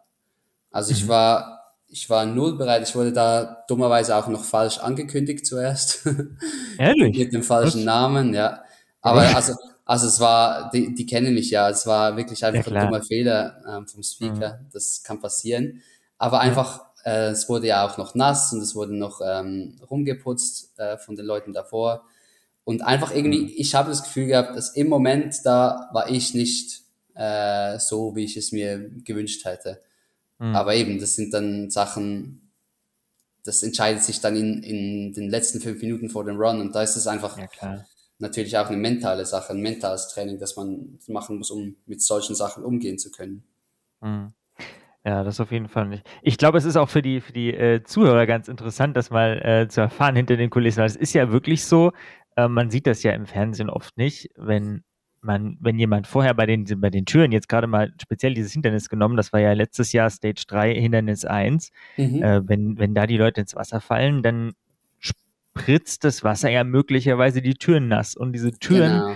Also 0.71 0.91
ich 0.91 1.03
Mhm. 1.05 1.09
war, 1.09 1.59
ich 1.87 2.09
war 2.09 2.25
null 2.25 2.57
bereit. 2.57 2.87
Ich 2.87 2.95
wurde 2.95 3.13
da 3.13 3.63
dummerweise 3.67 4.15
auch 4.15 4.27
noch 4.27 4.43
falsch 4.43 4.79
angekündigt 4.79 5.45
zuerst. 5.45 6.05
Ehrlich? 6.77 7.17
Mit 7.17 7.33
dem 7.33 7.43
falschen 7.43 7.79
Was? 7.81 7.85
Namen, 7.85 8.33
ja. 8.33 8.63
Aber 9.01 9.21
also, 9.35 9.53
also 9.85 10.07
es 10.07 10.19
war, 10.19 10.69
die, 10.71 10.93
die 10.95 11.05
kennen 11.05 11.33
mich 11.33 11.49
ja, 11.51 11.69
es 11.69 11.85
war 11.87 12.15
wirklich 12.17 12.45
einfach 12.45 12.67
ein 12.67 12.75
klar. 12.75 12.85
Mhm. 12.85 12.91
dummer 12.91 13.01
Fehler 13.03 13.61
ähm, 13.67 13.87
vom 13.87 14.03
Speaker. 14.03 14.61
Das 14.71 15.03
kann 15.03 15.19
passieren. 15.19 15.81
Aber 16.17 16.39
einfach, 16.39 16.85
äh, 17.05 17.29
es 17.31 17.49
wurde 17.49 17.67
ja 17.67 17.85
auch 17.85 17.97
noch 17.97 18.15
nass 18.15 18.53
und 18.53 18.61
es 18.61 18.75
wurde 18.75 18.95
noch 18.95 19.21
ähm, 19.25 19.79
rumgeputzt 19.89 20.79
äh, 20.79 20.97
von 20.97 21.15
den 21.15 21.25
Leuten 21.25 21.53
davor. 21.53 22.03
Und 22.65 22.81
einfach 22.83 23.13
irgendwie, 23.13 23.41
Mhm. 23.41 23.53
ich 23.57 23.75
habe 23.75 23.89
das 23.89 24.03
Gefühl 24.03 24.27
gehabt, 24.27 24.55
dass 24.55 24.69
im 24.75 24.87
Moment 24.89 25.37
da 25.45 25.89
war 25.93 26.09
ich 26.09 26.33
nicht 26.33 26.83
äh, 27.15 27.77
so, 27.79 28.15
wie 28.15 28.23
ich 28.25 28.37
es 28.37 28.51
mir 28.53 28.89
gewünscht 29.03 29.45
hätte. 29.45 29.81
Mhm. 30.39 30.55
Aber 30.55 30.75
eben, 30.75 30.99
das 30.99 31.15
sind 31.15 31.33
dann 31.33 31.69
Sachen, 31.71 32.51
das 33.43 33.63
entscheidet 33.63 34.03
sich 34.03 34.21
dann 34.21 34.35
in, 34.35 34.63
in 34.63 35.13
den 35.13 35.29
letzten 35.29 35.61
fünf 35.61 35.81
Minuten 35.81 36.09
vor 36.09 36.23
dem 36.25 36.37
Run 36.37 36.61
und 36.61 36.75
da 36.75 36.83
ist 36.83 36.95
es 36.97 37.07
einfach 37.07 37.37
Ja, 37.37 37.47
klar. 37.47 37.85
Natürlich 38.23 38.57
auch 38.57 38.67
eine 38.67 38.77
mentale 38.77 39.25
Sache, 39.25 39.53
ein 39.53 39.61
mentales 39.61 40.07
Training, 40.07 40.39
das 40.39 40.55
man 40.55 40.97
machen 41.07 41.37
muss, 41.37 41.51
um 41.51 41.75
mit 41.85 42.01
solchen 42.01 42.33
Sachen 42.33 42.63
umgehen 42.63 42.97
zu 42.97 43.11
können. 43.11 43.43
Mhm. 44.01 44.33
Ja, 45.05 45.23
das 45.23 45.41
auf 45.41 45.51
jeden 45.51 45.67
Fall 45.67 45.87
nicht. 45.87 46.07
Ich 46.21 46.37
glaube, 46.37 46.57
es 46.57 46.63
ist 46.63 46.77
auch 46.77 46.89
für 46.89 47.01
die, 47.01 47.19
für 47.19 47.33
die 47.33 47.53
äh, 47.53 47.83
Zuhörer 47.83 48.25
ganz 48.25 48.47
interessant, 48.47 48.95
das 48.95 49.09
mal 49.09 49.37
äh, 49.43 49.67
zu 49.67 49.81
erfahren 49.81 50.15
hinter 50.15 50.37
den 50.37 50.49
Kulissen. 50.49 50.81
Es 50.81 50.95
ist 50.95 51.13
ja 51.13 51.29
wirklich 51.31 51.65
so, 51.65 51.91
äh, 52.37 52.47
man 52.47 52.71
sieht 52.71 52.87
das 52.87 53.03
ja 53.03 53.11
im 53.11 53.25
Fernsehen 53.25 53.69
oft 53.69 53.97
nicht, 53.97 54.29
wenn 54.37 54.83
man, 55.19 55.57
wenn 55.59 55.77
jemand 55.77 56.07
vorher 56.07 56.33
bei 56.33 56.45
den, 56.45 56.65
bei 56.79 56.89
den 56.89 57.05
Türen 57.05 57.33
jetzt 57.33 57.49
gerade 57.49 57.67
mal 57.67 57.93
speziell 58.01 58.33
dieses 58.33 58.53
Hindernis 58.53 58.89
genommen, 58.89 59.17
das 59.17 59.33
war 59.33 59.41
ja 59.41 59.53
letztes 59.53 59.91
Jahr 59.91 60.09
Stage 60.09 60.45
3, 60.47 60.73
Hindernis 60.75 61.25
1, 61.25 61.71
mhm. 61.97 62.23
äh, 62.23 62.47
wenn, 62.47 62.77
wenn 62.77 62.93
da 62.93 63.05
die 63.05 63.17
Leute 63.17 63.41
ins 63.41 63.55
Wasser 63.55 63.81
fallen, 63.81 64.23
dann 64.23 64.53
spritzt 65.57 66.03
das 66.03 66.23
Wasser 66.23 66.49
ja 66.49 66.63
möglicherweise 66.63 67.41
die 67.41 67.53
Türen 67.53 67.87
nass. 67.87 68.15
Und 68.15 68.33
diese 68.33 68.51
Türen 68.51 68.99
genau 68.99 69.15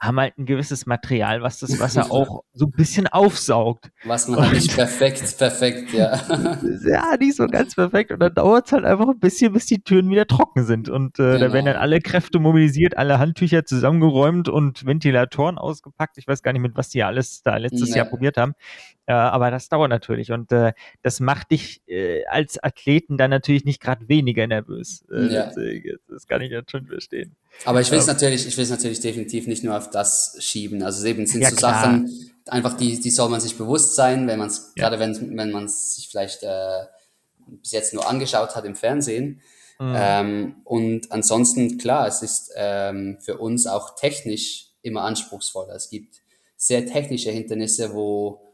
haben 0.00 0.20
halt 0.20 0.38
ein 0.38 0.46
gewisses 0.46 0.86
Material, 0.86 1.42
was 1.42 1.58
das 1.58 1.80
Wasser 1.80 2.06
auch 2.12 2.42
so 2.52 2.66
ein 2.66 2.70
bisschen 2.70 3.06
aufsaugt. 3.08 3.90
Was 4.04 4.28
man 4.28 4.40
halt 4.40 4.54
nicht 4.54 4.74
perfekt, 4.74 5.36
perfekt, 5.38 5.92
ja. 5.92 6.20
ja, 6.88 7.16
nicht 7.18 7.36
so 7.36 7.46
ganz 7.46 7.74
perfekt. 7.74 8.12
Und 8.12 8.20
dann 8.20 8.34
dauert 8.34 8.66
es 8.66 8.72
halt 8.72 8.84
einfach 8.84 9.08
ein 9.08 9.18
bisschen, 9.18 9.52
bis 9.52 9.66
die 9.66 9.82
Türen 9.82 10.08
wieder 10.10 10.26
trocken 10.26 10.64
sind. 10.64 10.88
Und 10.88 11.18
äh, 11.18 11.22
genau. 11.22 11.38
da 11.38 11.52
werden 11.52 11.66
dann 11.66 11.76
alle 11.76 12.00
Kräfte 12.00 12.38
mobilisiert, 12.38 12.96
alle 12.96 13.18
Handtücher 13.18 13.64
zusammengeräumt 13.64 14.48
und 14.48 14.86
Ventilatoren 14.86 15.58
ausgepackt. 15.58 16.16
Ich 16.18 16.28
weiß 16.28 16.42
gar 16.42 16.52
nicht, 16.52 16.62
mit 16.62 16.76
was 16.76 16.90
die 16.90 17.02
alles 17.02 17.42
da 17.42 17.56
letztes 17.56 17.90
nee. 17.90 17.96
Jahr 17.96 18.06
probiert 18.06 18.36
haben. 18.36 18.54
Äh, 19.08 19.12
aber 19.12 19.50
das 19.50 19.70
dauert 19.70 19.88
natürlich. 19.88 20.32
Und 20.32 20.52
äh, 20.52 20.74
das 21.02 21.18
macht 21.18 21.50
dich 21.50 21.80
äh, 21.88 22.26
als 22.26 22.62
Athleten 22.62 23.16
dann 23.16 23.30
natürlich 23.30 23.64
nicht 23.64 23.80
gerade 23.80 24.06
weniger 24.06 24.46
nervös. 24.46 25.02
Äh, 25.10 25.32
ja. 25.32 25.50
Das 26.08 26.26
kann 26.26 26.42
ich 26.42 26.50
jetzt 26.50 26.70
schon 26.70 26.86
verstehen. 26.86 27.34
Aber 27.64 27.80
ich 27.80 27.90
will 27.90 27.98
es 27.98 28.06
ähm, 28.06 28.12
natürlich, 28.12 28.46
ich 28.46 28.54
will 28.58 28.64
es 28.64 28.70
natürlich 28.70 29.00
definitiv 29.00 29.46
nicht 29.46 29.64
nur 29.64 29.78
auf 29.78 29.88
das 29.88 30.36
schieben. 30.40 30.82
Also 30.82 31.06
eben 31.06 31.24
sind 31.24 31.40
ja, 31.40 31.48
so 31.48 31.56
klar. 31.56 31.82
Sachen, 31.82 32.30
einfach 32.48 32.76
die, 32.76 33.00
die 33.00 33.08
soll 33.08 33.30
man 33.30 33.40
sich 33.40 33.56
bewusst 33.56 33.94
sein, 33.94 34.28
wenn 34.28 34.38
man 34.38 34.48
es, 34.48 34.74
ja. 34.76 34.82
gerade 34.90 35.00
wenn, 35.00 35.38
wenn 35.38 35.52
man 35.52 35.64
es 35.64 35.96
sich 35.96 36.10
vielleicht 36.10 36.42
äh, 36.42 36.84
bis 37.46 37.72
jetzt 37.72 37.94
nur 37.94 38.06
angeschaut 38.06 38.56
hat 38.56 38.66
im 38.66 38.74
Fernsehen. 38.74 39.40
Mhm. 39.78 39.94
Ähm, 39.96 40.56
und 40.64 41.10
ansonsten, 41.12 41.78
klar, 41.78 42.06
es 42.08 42.20
ist 42.20 42.52
ähm, 42.56 43.16
für 43.22 43.38
uns 43.38 43.66
auch 43.66 43.94
technisch 43.94 44.66
immer 44.82 45.04
anspruchsvoller. 45.04 45.74
Es 45.74 45.88
gibt 45.88 46.16
sehr 46.58 46.84
technische 46.84 47.30
Hindernisse, 47.30 47.94
wo 47.94 48.47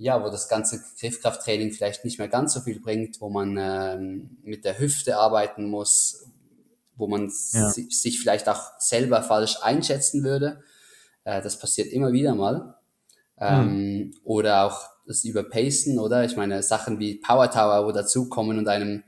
ja, 0.00 0.24
wo 0.24 0.30
das 0.30 0.48
ganze 0.48 0.82
Griffkrafttraining 0.98 1.72
vielleicht 1.72 2.06
nicht 2.06 2.18
mehr 2.18 2.28
ganz 2.28 2.54
so 2.54 2.60
viel 2.60 2.80
bringt, 2.80 3.20
wo 3.20 3.28
man 3.28 3.58
ähm, 3.60 4.38
mit 4.42 4.64
der 4.64 4.78
Hüfte 4.78 5.18
arbeiten 5.18 5.68
muss, 5.68 6.26
wo 6.96 7.06
man 7.06 7.30
ja. 7.52 7.68
sich 7.68 8.18
vielleicht 8.18 8.48
auch 8.48 8.62
selber 8.78 9.22
falsch 9.22 9.58
einschätzen 9.60 10.24
würde. 10.24 10.62
Äh, 11.24 11.42
das 11.42 11.58
passiert 11.58 11.92
immer 11.92 12.12
wieder 12.12 12.34
mal. 12.34 12.76
Ähm, 13.38 13.66
mhm. 13.66 14.14
Oder 14.24 14.64
auch 14.64 14.88
das 15.06 15.24
Überpacen, 15.24 15.98
oder? 15.98 16.24
Ich 16.24 16.34
meine, 16.34 16.62
Sachen 16.62 16.98
wie 16.98 17.16
Power 17.16 17.50
Tower, 17.50 17.86
wo 17.86 17.92
dazukommen 17.92 18.58
und 18.58 18.68
einem, 18.68 19.02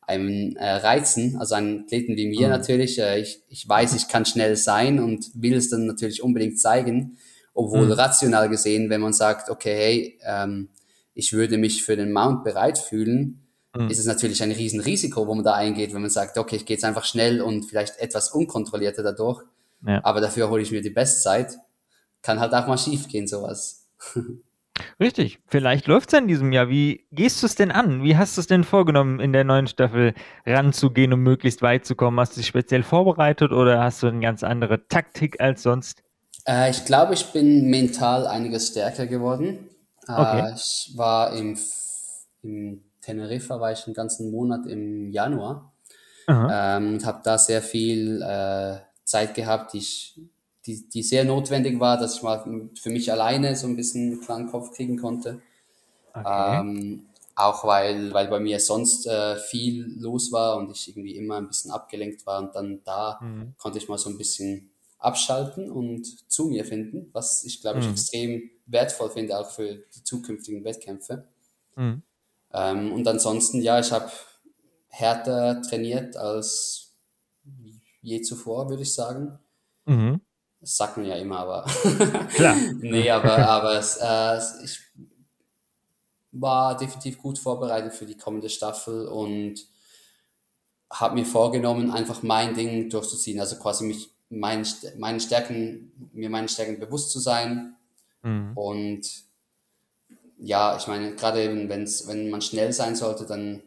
einem 0.00 0.56
äh, 0.56 0.76
reizen, 0.76 1.36
also 1.36 1.56
einen 1.56 1.82
Athleten 1.82 2.16
wie 2.16 2.26
mir 2.26 2.46
mhm. 2.46 2.52
natürlich. 2.52 2.98
Äh, 2.98 3.20
ich, 3.20 3.42
ich 3.50 3.68
weiß, 3.68 3.94
ich 3.94 4.08
kann 4.08 4.24
schnell 4.24 4.56
sein 4.56 4.98
und 4.98 5.30
will 5.34 5.56
es 5.56 5.68
dann 5.68 5.84
natürlich 5.84 6.22
unbedingt 6.22 6.58
zeigen, 6.58 7.18
obwohl 7.58 7.86
mhm. 7.86 7.92
rational 7.92 8.48
gesehen, 8.48 8.88
wenn 8.88 9.00
man 9.00 9.12
sagt, 9.12 9.50
okay, 9.50 9.74
hey, 9.74 10.18
ähm, 10.24 10.68
ich 11.12 11.32
würde 11.32 11.58
mich 11.58 11.82
für 11.82 11.96
den 11.96 12.12
Mount 12.12 12.44
bereit 12.44 12.78
fühlen, 12.78 13.48
mhm. 13.76 13.90
ist 13.90 13.98
es 13.98 14.06
natürlich 14.06 14.40
ein 14.44 14.52
Riesenrisiko, 14.52 15.26
wo 15.26 15.34
man 15.34 15.44
da 15.44 15.54
eingeht, 15.54 15.92
wenn 15.92 16.00
man 16.00 16.10
sagt, 16.10 16.38
okay, 16.38 16.54
ich 16.54 16.66
gehe 16.66 16.76
jetzt 16.76 16.84
einfach 16.84 17.04
schnell 17.04 17.40
und 17.42 17.64
vielleicht 17.64 17.98
etwas 17.98 18.30
unkontrollierter 18.30 19.02
dadurch, 19.02 19.42
ja. 19.84 20.00
aber 20.04 20.20
dafür 20.20 20.50
hole 20.50 20.62
ich 20.62 20.70
mir 20.70 20.82
die 20.82 20.90
Bestzeit. 20.90 21.58
Kann 22.22 22.38
halt 22.38 22.54
auch 22.54 22.68
mal 22.68 22.78
schief 22.78 23.08
gehen, 23.08 23.26
sowas. 23.26 23.88
Richtig, 25.00 25.40
vielleicht 25.48 25.88
läuft 25.88 26.12
es 26.12 26.18
in 26.20 26.28
diesem 26.28 26.52
Jahr. 26.52 26.68
Wie 26.68 27.06
gehst 27.10 27.42
du 27.42 27.46
es 27.46 27.56
denn 27.56 27.72
an? 27.72 28.04
Wie 28.04 28.16
hast 28.16 28.36
du 28.36 28.40
es 28.40 28.46
denn 28.46 28.62
vorgenommen, 28.62 29.18
in 29.18 29.32
der 29.32 29.42
neuen 29.42 29.66
Staffel 29.66 30.14
ranzugehen, 30.46 31.12
um 31.12 31.20
möglichst 31.20 31.62
weit 31.62 31.84
zu 31.84 31.96
kommen? 31.96 32.20
Hast 32.20 32.36
du 32.36 32.40
dich 32.40 32.46
speziell 32.46 32.84
vorbereitet 32.84 33.50
oder 33.50 33.82
hast 33.82 34.04
du 34.04 34.06
eine 34.06 34.20
ganz 34.20 34.44
andere 34.44 34.86
Taktik 34.86 35.40
als 35.40 35.64
sonst? 35.64 36.04
Äh, 36.48 36.70
ich 36.70 36.84
glaube, 36.84 37.14
ich 37.14 37.26
bin 37.26 37.68
mental 37.68 38.26
einiges 38.26 38.68
stärker 38.68 39.06
geworden. 39.06 39.68
Äh, 40.08 40.12
okay. 40.12 40.54
Ich 40.56 40.92
war 40.96 41.34
im, 41.34 41.58
im 42.42 42.82
Teneriffa 43.02 43.60
war 43.60 43.72
ich 43.72 43.86
einen 43.86 43.94
ganzen 43.94 44.30
Monat 44.30 44.66
im 44.66 45.10
Januar 45.10 45.72
ähm, 46.26 46.94
und 46.94 47.06
habe 47.06 47.20
da 47.22 47.38
sehr 47.38 47.62
viel 47.62 48.22
äh, 48.22 48.78
Zeit 49.04 49.34
gehabt, 49.34 49.74
die, 49.74 49.78
ich, 49.78 50.20
die, 50.66 50.88
die 50.88 51.02
sehr 51.02 51.24
notwendig 51.24 51.78
war, 51.80 51.98
dass 51.98 52.16
ich 52.16 52.22
mal 52.22 52.70
für 52.74 52.90
mich 52.90 53.12
alleine 53.12 53.54
so 53.54 53.66
ein 53.66 53.76
bisschen 53.76 54.12
einen 54.12 54.20
klaren 54.20 54.50
Kopf 54.50 54.72
kriegen 54.72 54.98
konnte. 54.98 55.40
Okay. 56.14 56.60
Ähm, 56.60 57.06
auch 57.34 57.64
weil, 57.64 58.12
weil 58.12 58.26
bei 58.28 58.40
mir 58.40 58.58
sonst 58.58 59.06
äh, 59.06 59.36
viel 59.36 59.94
los 60.00 60.32
war 60.32 60.56
und 60.56 60.70
ich 60.70 60.88
irgendwie 60.88 61.16
immer 61.16 61.36
ein 61.36 61.46
bisschen 61.46 61.70
abgelenkt 61.70 62.26
war 62.26 62.40
und 62.40 62.54
dann 62.54 62.80
da 62.84 63.20
mhm. 63.22 63.54
konnte 63.58 63.78
ich 63.78 63.88
mal 63.88 63.98
so 63.98 64.10
ein 64.10 64.18
bisschen 64.18 64.70
abschalten 64.98 65.70
und 65.70 66.30
zu 66.30 66.46
mir 66.46 66.64
finden, 66.64 67.08
was 67.12 67.44
ich 67.44 67.60
glaube 67.60 67.80
ich 67.80 67.86
mhm. 67.86 67.92
extrem 67.92 68.50
wertvoll 68.66 69.10
finde, 69.10 69.38
auch 69.38 69.50
für 69.50 69.76
die 69.94 70.02
zukünftigen 70.02 70.64
Wettkämpfe. 70.64 71.28
Mhm. 71.76 72.02
Ähm, 72.52 72.92
und 72.92 73.06
ansonsten, 73.06 73.62
ja, 73.62 73.78
ich 73.78 73.92
habe 73.92 74.10
härter 74.88 75.62
trainiert 75.62 76.16
als 76.16 76.96
je 78.00 78.20
zuvor, 78.22 78.68
würde 78.68 78.82
ich 78.82 78.94
sagen. 78.94 79.38
Mhm. 79.84 80.20
Das 80.60 80.76
sagt 80.76 80.96
man 80.96 81.06
ja 81.06 81.16
immer, 81.16 81.38
aber. 81.38 81.62
Klar. 82.34 82.56
nee, 82.80 83.10
aber, 83.10 83.38
aber 83.38 83.78
es, 83.78 83.98
äh, 84.00 84.64
ich 84.64 84.80
war 86.32 86.76
definitiv 86.76 87.18
gut 87.18 87.38
vorbereitet 87.38 87.94
für 87.94 88.06
die 88.06 88.16
kommende 88.16 88.48
Staffel 88.48 89.06
und 89.06 89.66
habe 90.90 91.14
mir 91.14 91.26
vorgenommen, 91.26 91.90
einfach 91.90 92.22
mein 92.22 92.54
Ding 92.54 92.90
durchzuziehen. 92.90 93.40
Also 93.40 93.56
quasi 93.56 93.84
mich, 93.84 94.10
mein, 94.30 94.66
meine 94.98 95.20
Stärken, 95.20 96.10
mir 96.12 96.30
meine 96.30 96.48
Stärken 96.48 96.78
bewusst 96.78 97.10
zu 97.10 97.18
sein 97.18 97.76
mhm. 98.22 98.52
und 98.56 99.28
ja, 100.38 100.76
ich 100.76 100.86
meine, 100.86 101.14
gerade 101.16 101.42
eben, 101.42 101.68
wenn's, 101.68 102.06
wenn 102.06 102.30
man 102.30 102.40
schnell 102.40 102.72
sein 102.72 102.94
sollte, 102.94 103.26
dann, 103.26 103.62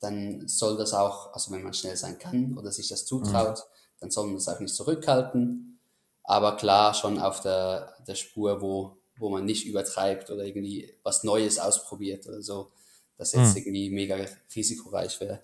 dann 0.00 0.48
soll 0.48 0.76
das 0.78 0.94
auch, 0.94 1.32
also 1.34 1.50
wenn 1.50 1.62
man 1.62 1.74
schnell 1.74 1.96
sein 1.96 2.18
kann 2.18 2.56
oder 2.56 2.72
sich 2.72 2.88
das 2.88 3.04
zutraut, 3.04 3.58
mhm. 3.58 4.00
dann 4.00 4.10
soll 4.10 4.26
man 4.26 4.36
das 4.36 4.48
auch 4.48 4.60
nicht 4.60 4.74
zurückhalten. 4.74 5.78
Aber 6.24 6.56
klar, 6.56 6.94
schon 6.94 7.18
auf 7.18 7.40
der, 7.40 7.94
der 8.06 8.14
Spur, 8.14 8.60
wo, 8.62 8.96
wo 9.18 9.28
man 9.28 9.44
nicht 9.44 9.66
übertreibt 9.66 10.30
oder 10.30 10.44
irgendwie 10.44 10.92
was 11.02 11.22
Neues 11.22 11.58
ausprobiert 11.58 12.26
oder 12.26 12.42
so, 12.42 12.72
dass 13.18 13.32
jetzt 13.32 13.50
mhm. 13.50 13.56
irgendwie 13.58 13.90
mega 13.90 14.16
risikoreich 14.54 15.20
wäre. 15.20 15.42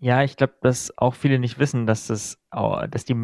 Ja, 0.00 0.24
ich 0.24 0.36
glaube, 0.36 0.54
dass 0.62 0.96
auch 0.96 1.14
viele 1.14 1.38
nicht 1.38 1.58
wissen, 1.58 1.86
dass 1.86 2.06
das, 2.06 2.38
dass 2.50 3.04
die, 3.04 3.14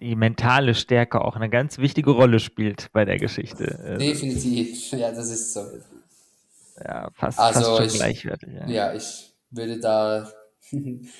die 0.00 0.16
mentale 0.16 0.74
Stärke 0.74 1.22
auch 1.22 1.34
eine 1.34 1.48
ganz 1.48 1.78
wichtige 1.78 2.10
Rolle 2.10 2.40
spielt 2.40 2.92
bei 2.92 3.06
der 3.06 3.16
Geschichte. 3.16 3.78
Also 3.82 3.98
Definitiv, 3.98 4.90
ja, 4.92 5.10
das 5.12 5.30
ist 5.30 5.54
so. 5.54 5.64
Ja, 6.84 7.10
fast, 7.14 7.38
also 7.38 7.60
fast 7.60 7.76
schon 7.76 7.86
ich, 7.86 7.94
gleichwertig. 7.94 8.52
Ja. 8.52 8.66
ja, 8.68 8.94
ich 8.94 9.32
würde 9.50 9.80
da 9.80 10.30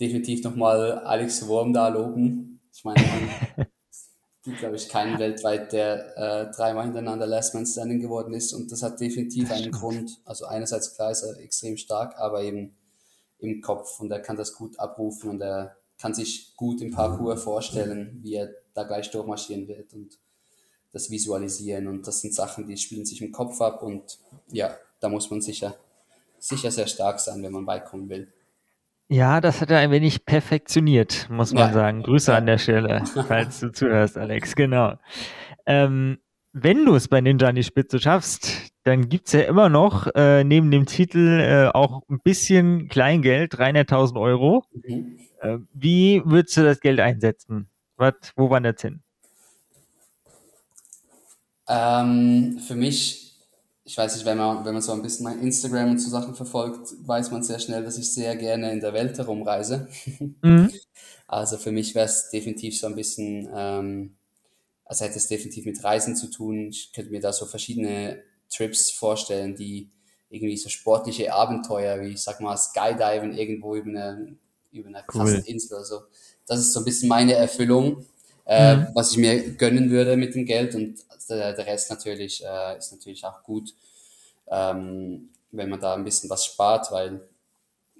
definitiv 0.00 0.44
nochmal 0.44 0.98
Alex 0.98 1.46
Wurm 1.46 1.72
da 1.72 1.88
loben. 1.88 2.60
Ich 2.70 2.84
meine, 2.84 3.02
gibt, 4.46 4.58
glaube 4.58 4.76
ich, 4.76 4.90
keinen 4.90 5.18
weltweit, 5.18 5.72
der 5.72 6.16
äh, 6.18 6.50
dreimal 6.54 6.84
hintereinander 6.84 7.26
Last 7.26 7.54
Man 7.54 7.64
Standing 7.64 8.00
geworden 8.00 8.34
ist 8.34 8.52
und 8.52 8.70
das 8.70 8.82
hat 8.82 9.00
definitiv 9.00 9.50
einen 9.50 9.72
Grund. 9.72 10.20
Also 10.26 10.44
einerseits 10.44 10.94
klar 10.94 11.12
ist 11.12 11.22
er 11.22 11.38
extrem 11.40 11.78
stark, 11.78 12.18
aber 12.18 12.42
eben 12.42 12.76
im 13.38 13.60
Kopf 13.60 14.00
und 14.00 14.10
er 14.10 14.20
kann 14.20 14.36
das 14.36 14.54
gut 14.54 14.78
abrufen 14.78 15.30
und 15.30 15.40
er 15.40 15.76
kann 15.98 16.14
sich 16.14 16.54
gut 16.56 16.80
im 16.80 16.90
Parcours 16.90 17.42
vorstellen, 17.42 18.18
wie 18.22 18.34
er 18.34 18.50
da 18.74 18.84
gleich 18.84 19.10
durchmarschieren 19.10 19.66
wird 19.68 19.92
und 19.94 20.18
das 20.92 21.10
visualisieren 21.10 21.88
und 21.88 22.06
das 22.06 22.20
sind 22.20 22.34
Sachen, 22.34 22.66
die 22.66 22.76
spielen 22.76 23.04
sich 23.04 23.20
im 23.22 23.32
Kopf 23.32 23.60
ab 23.60 23.82
und 23.82 24.18
ja, 24.50 24.76
da 25.00 25.08
muss 25.08 25.30
man 25.30 25.40
sicher, 25.40 25.74
sicher 26.38 26.70
sehr 26.70 26.86
stark 26.86 27.20
sein, 27.20 27.42
wenn 27.42 27.52
man 27.52 27.66
beikommen 27.66 28.08
will. 28.08 28.32
Ja, 29.08 29.40
das 29.40 29.60
hat 29.60 29.70
er 29.70 29.78
ein 29.78 29.92
wenig 29.92 30.24
perfektioniert, 30.24 31.28
muss 31.30 31.52
man 31.52 31.68
ja. 31.68 31.72
sagen. 31.72 32.02
Grüße 32.02 32.34
an 32.34 32.46
der 32.46 32.58
Stelle, 32.58 33.04
falls 33.28 33.60
du 33.60 33.70
zuhörst, 33.70 34.16
Alex, 34.16 34.56
genau. 34.56 34.94
Ähm, 35.64 36.18
wenn 36.52 36.84
du 36.84 36.94
es 36.94 37.08
bei 37.08 37.20
Ninja 37.20 37.48
an 37.48 37.54
die 37.54 37.62
Spitze 37.62 38.00
schaffst, 38.00 38.65
dann 38.86 39.08
gibt 39.08 39.26
es 39.26 39.32
ja 39.32 39.40
immer 39.40 39.68
noch 39.68 40.06
äh, 40.14 40.44
neben 40.44 40.70
dem 40.70 40.86
Titel 40.86 41.40
äh, 41.40 41.76
auch 41.76 42.02
ein 42.08 42.20
bisschen 42.20 42.88
Kleingeld, 42.88 43.52
300.000 43.54 44.20
Euro. 44.20 44.64
Mhm. 44.72 45.18
Äh, 45.40 45.58
wie 45.72 46.22
würdest 46.24 46.56
du 46.56 46.62
das 46.62 46.78
Geld 46.78 47.00
einsetzen? 47.00 47.68
Was, 47.96 48.14
wo 48.36 48.48
wandert 48.48 48.76
es 48.76 48.82
hin? 48.82 49.02
Ähm, 51.68 52.60
für 52.64 52.76
mich, 52.76 53.34
ich 53.82 53.98
weiß 53.98 54.14
nicht, 54.14 54.24
wenn 54.24 54.38
man, 54.38 54.64
wenn 54.64 54.74
man 54.74 54.82
so 54.82 54.92
ein 54.92 55.02
bisschen 55.02 55.24
mein 55.24 55.40
Instagram 55.40 55.90
und 55.90 55.98
so 55.98 56.08
Sachen 56.08 56.36
verfolgt, 56.36 56.94
weiß 57.00 57.32
man 57.32 57.42
sehr 57.42 57.58
schnell, 57.58 57.82
dass 57.82 57.98
ich 57.98 58.14
sehr 58.14 58.36
gerne 58.36 58.70
in 58.70 58.78
der 58.78 58.92
Welt 58.92 59.18
herumreise. 59.18 59.88
Mhm. 60.42 60.70
Also 61.26 61.56
für 61.56 61.72
mich 61.72 61.96
wäre 61.96 62.06
es 62.06 62.30
definitiv 62.30 62.78
so 62.78 62.86
ein 62.86 62.94
bisschen, 62.94 63.48
ähm, 63.52 64.16
also 64.84 65.04
hätte 65.04 65.16
es 65.16 65.26
definitiv 65.26 65.64
mit 65.64 65.82
Reisen 65.82 66.14
zu 66.14 66.30
tun. 66.30 66.68
Ich 66.68 66.92
könnte 66.92 67.10
mir 67.10 67.20
da 67.20 67.32
so 67.32 67.46
verschiedene 67.46 68.22
Trips 68.48 68.90
vorstellen, 68.90 69.56
die 69.56 69.90
irgendwie 70.28 70.56
so 70.56 70.68
sportliche 70.68 71.32
Abenteuer, 71.32 72.00
wie 72.00 72.08
ich 72.08 72.22
sag 72.22 72.40
mal 72.40 72.56
Skydiven 72.56 73.36
irgendwo 73.36 73.76
über 73.76 73.88
eine, 73.88 74.36
über 74.72 74.88
eine 74.88 75.02
krasse 75.06 75.42
Insel 75.46 75.76
oder 75.76 75.84
so. 75.84 76.00
Das 76.46 76.58
ist 76.60 76.72
so 76.72 76.80
ein 76.80 76.84
bisschen 76.84 77.08
meine 77.08 77.34
Erfüllung, 77.34 78.04
äh, 78.44 78.76
mhm. 78.76 78.86
was 78.94 79.12
ich 79.12 79.18
mir 79.18 79.52
gönnen 79.52 79.90
würde 79.90 80.16
mit 80.16 80.34
dem 80.34 80.44
Geld 80.44 80.74
und 80.74 80.98
der, 81.28 81.54
der 81.54 81.66
Rest 81.66 81.90
natürlich 81.90 82.44
äh, 82.44 82.78
ist 82.78 82.92
natürlich 82.92 83.24
auch 83.24 83.42
gut, 83.42 83.74
ähm, 84.48 85.30
wenn 85.50 85.68
man 85.68 85.80
da 85.80 85.94
ein 85.94 86.04
bisschen 86.04 86.30
was 86.30 86.44
spart, 86.44 86.92
weil 86.92 87.20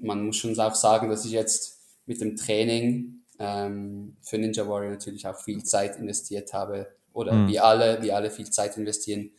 man 0.01 0.25
muss 0.25 0.37
schon 0.37 0.59
auch 0.61 0.75
sagen, 0.75 1.09
dass 1.09 1.25
ich 1.25 1.33
jetzt 1.33 1.79
mit 2.07 2.21
dem 2.21 2.37
Training 2.37 3.23
ähm, 3.39 4.17
für 4.23 4.39
Ninja 4.39 4.69
Warrior 4.69 4.93
natürlich 4.93 5.27
auch 5.27 5.39
viel 5.39 5.65
Zeit 5.65 5.97
investiert 5.97 6.53
habe 6.53 6.89
oder 7.13 7.33
mhm. 7.33 7.49
wie 7.49 7.59
alle, 7.59 8.03
wie 8.03 8.13
alle 8.13 8.31
viel 8.31 8.49
Zeit 8.51 8.77
investieren, 8.77 9.31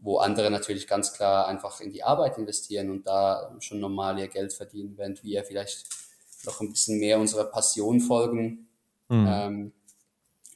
wo 0.00 0.18
andere 0.18 0.50
natürlich 0.50 0.86
ganz 0.86 1.12
klar 1.12 1.48
einfach 1.48 1.80
in 1.80 1.92
die 1.92 2.02
Arbeit 2.02 2.38
investieren 2.38 2.90
und 2.90 3.06
da 3.06 3.54
schon 3.60 3.80
normal 3.80 4.18
ihr 4.18 4.28
Geld 4.28 4.52
verdienen, 4.52 4.94
während 4.96 5.24
wir 5.24 5.44
vielleicht 5.44 5.84
noch 6.44 6.60
ein 6.60 6.70
bisschen 6.70 7.00
mehr 7.00 7.18
unserer 7.18 7.44
Passion 7.44 8.00
folgen 8.00 8.68
mhm. 9.08 9.26
ähm, 9.28 9.72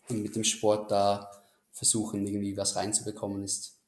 und 0.08 0.22
mit 0.22 0.36
dem 0.36 0.44
Sport 0.44 0.90
da 0.90 1.30
versuchen, 1.72 2.26
irgendwie 2.26 2.56
was 2.56 2.76
reinzubekommen, 2.76 3.42
ist, 3.42 3.78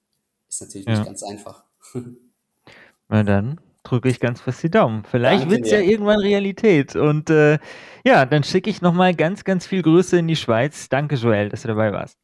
ist 0.48 0.60
natürlich 0.60 0.86
ja. 0.86 0.94
nicht 0.94 1.06
ganz 1.06 1.22
einfach. 1.22 1.64
Na 3.08 3.22
dann 3.22 3.60
drücke 3.84 4.08
ich 4.08 4.18
ganz 4.18 4.40
fest 4.40 4.62
die 4.62 4.70
Daumen. 4.70 5.04
Vielleicht 5.04 5.50
wird 5.50 5.66
es 5.66 5.70
ja 5.70 5.78
irgendwann 5.78 6.18
Realität. 6.18 6.96
Und 6.96 7.30
äh, 7.30 7.58
ja, 8.04 8.24
dann 8.24 8.42
schicke 8.42 8.70
ich 8.70 8.80
nochmal 8.80 9.14
ganz, 9.14 9.44
ganz 9.44 9.66
viel 9.66 9.82
Grüße 9.82 10.18
in 10.18 10.26
die 10.26 10.36
Schweiz. 10.36 10.88
Danke, 10.88 11.16
Joel, 11.16 11.50
dass 11.50 11.62
du 11.62 11.68
dabei 11.68 11.92
warst. 11.92 12.18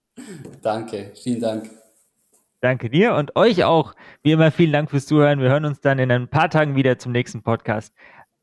Danke, 0.63 1.13
vielen 1.15 1.41
Dank. 1.41 1.71
Danke 2.61 2.91
dir 2.91 3.15
und 3.15 3.37
euch 3.37 3.65
auch. 3.65 3.95
Wie 4.23 4.33
immer, 4.33 4.51
vielen 4.51 4.73
Dank 4.73 4.91
fürs 4.91 5.07
Zuhören. 5.07 5.41
Wir 5.41 5.49
hören 5.49 5.65
uns 5.65 5.81
dann 5.81 5.99
in 5.99 6.11
ein 6.13 6.29
paar 6.29 6.51
Tagen 6.51 6.77
wieder 6.77 6.99
zum 6.99 7.13
nächsten 7.13 7.43
Podcast. 7.43 7.95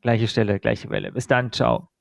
Gleiche 0.01 0.27
Stelle, 0.27 0.59
gleiche 0.59 0.89
Welle. 0.89 1.11
Bis 1.11 1.27
dann, 1.27 1.51
ciao. 1.51 1.96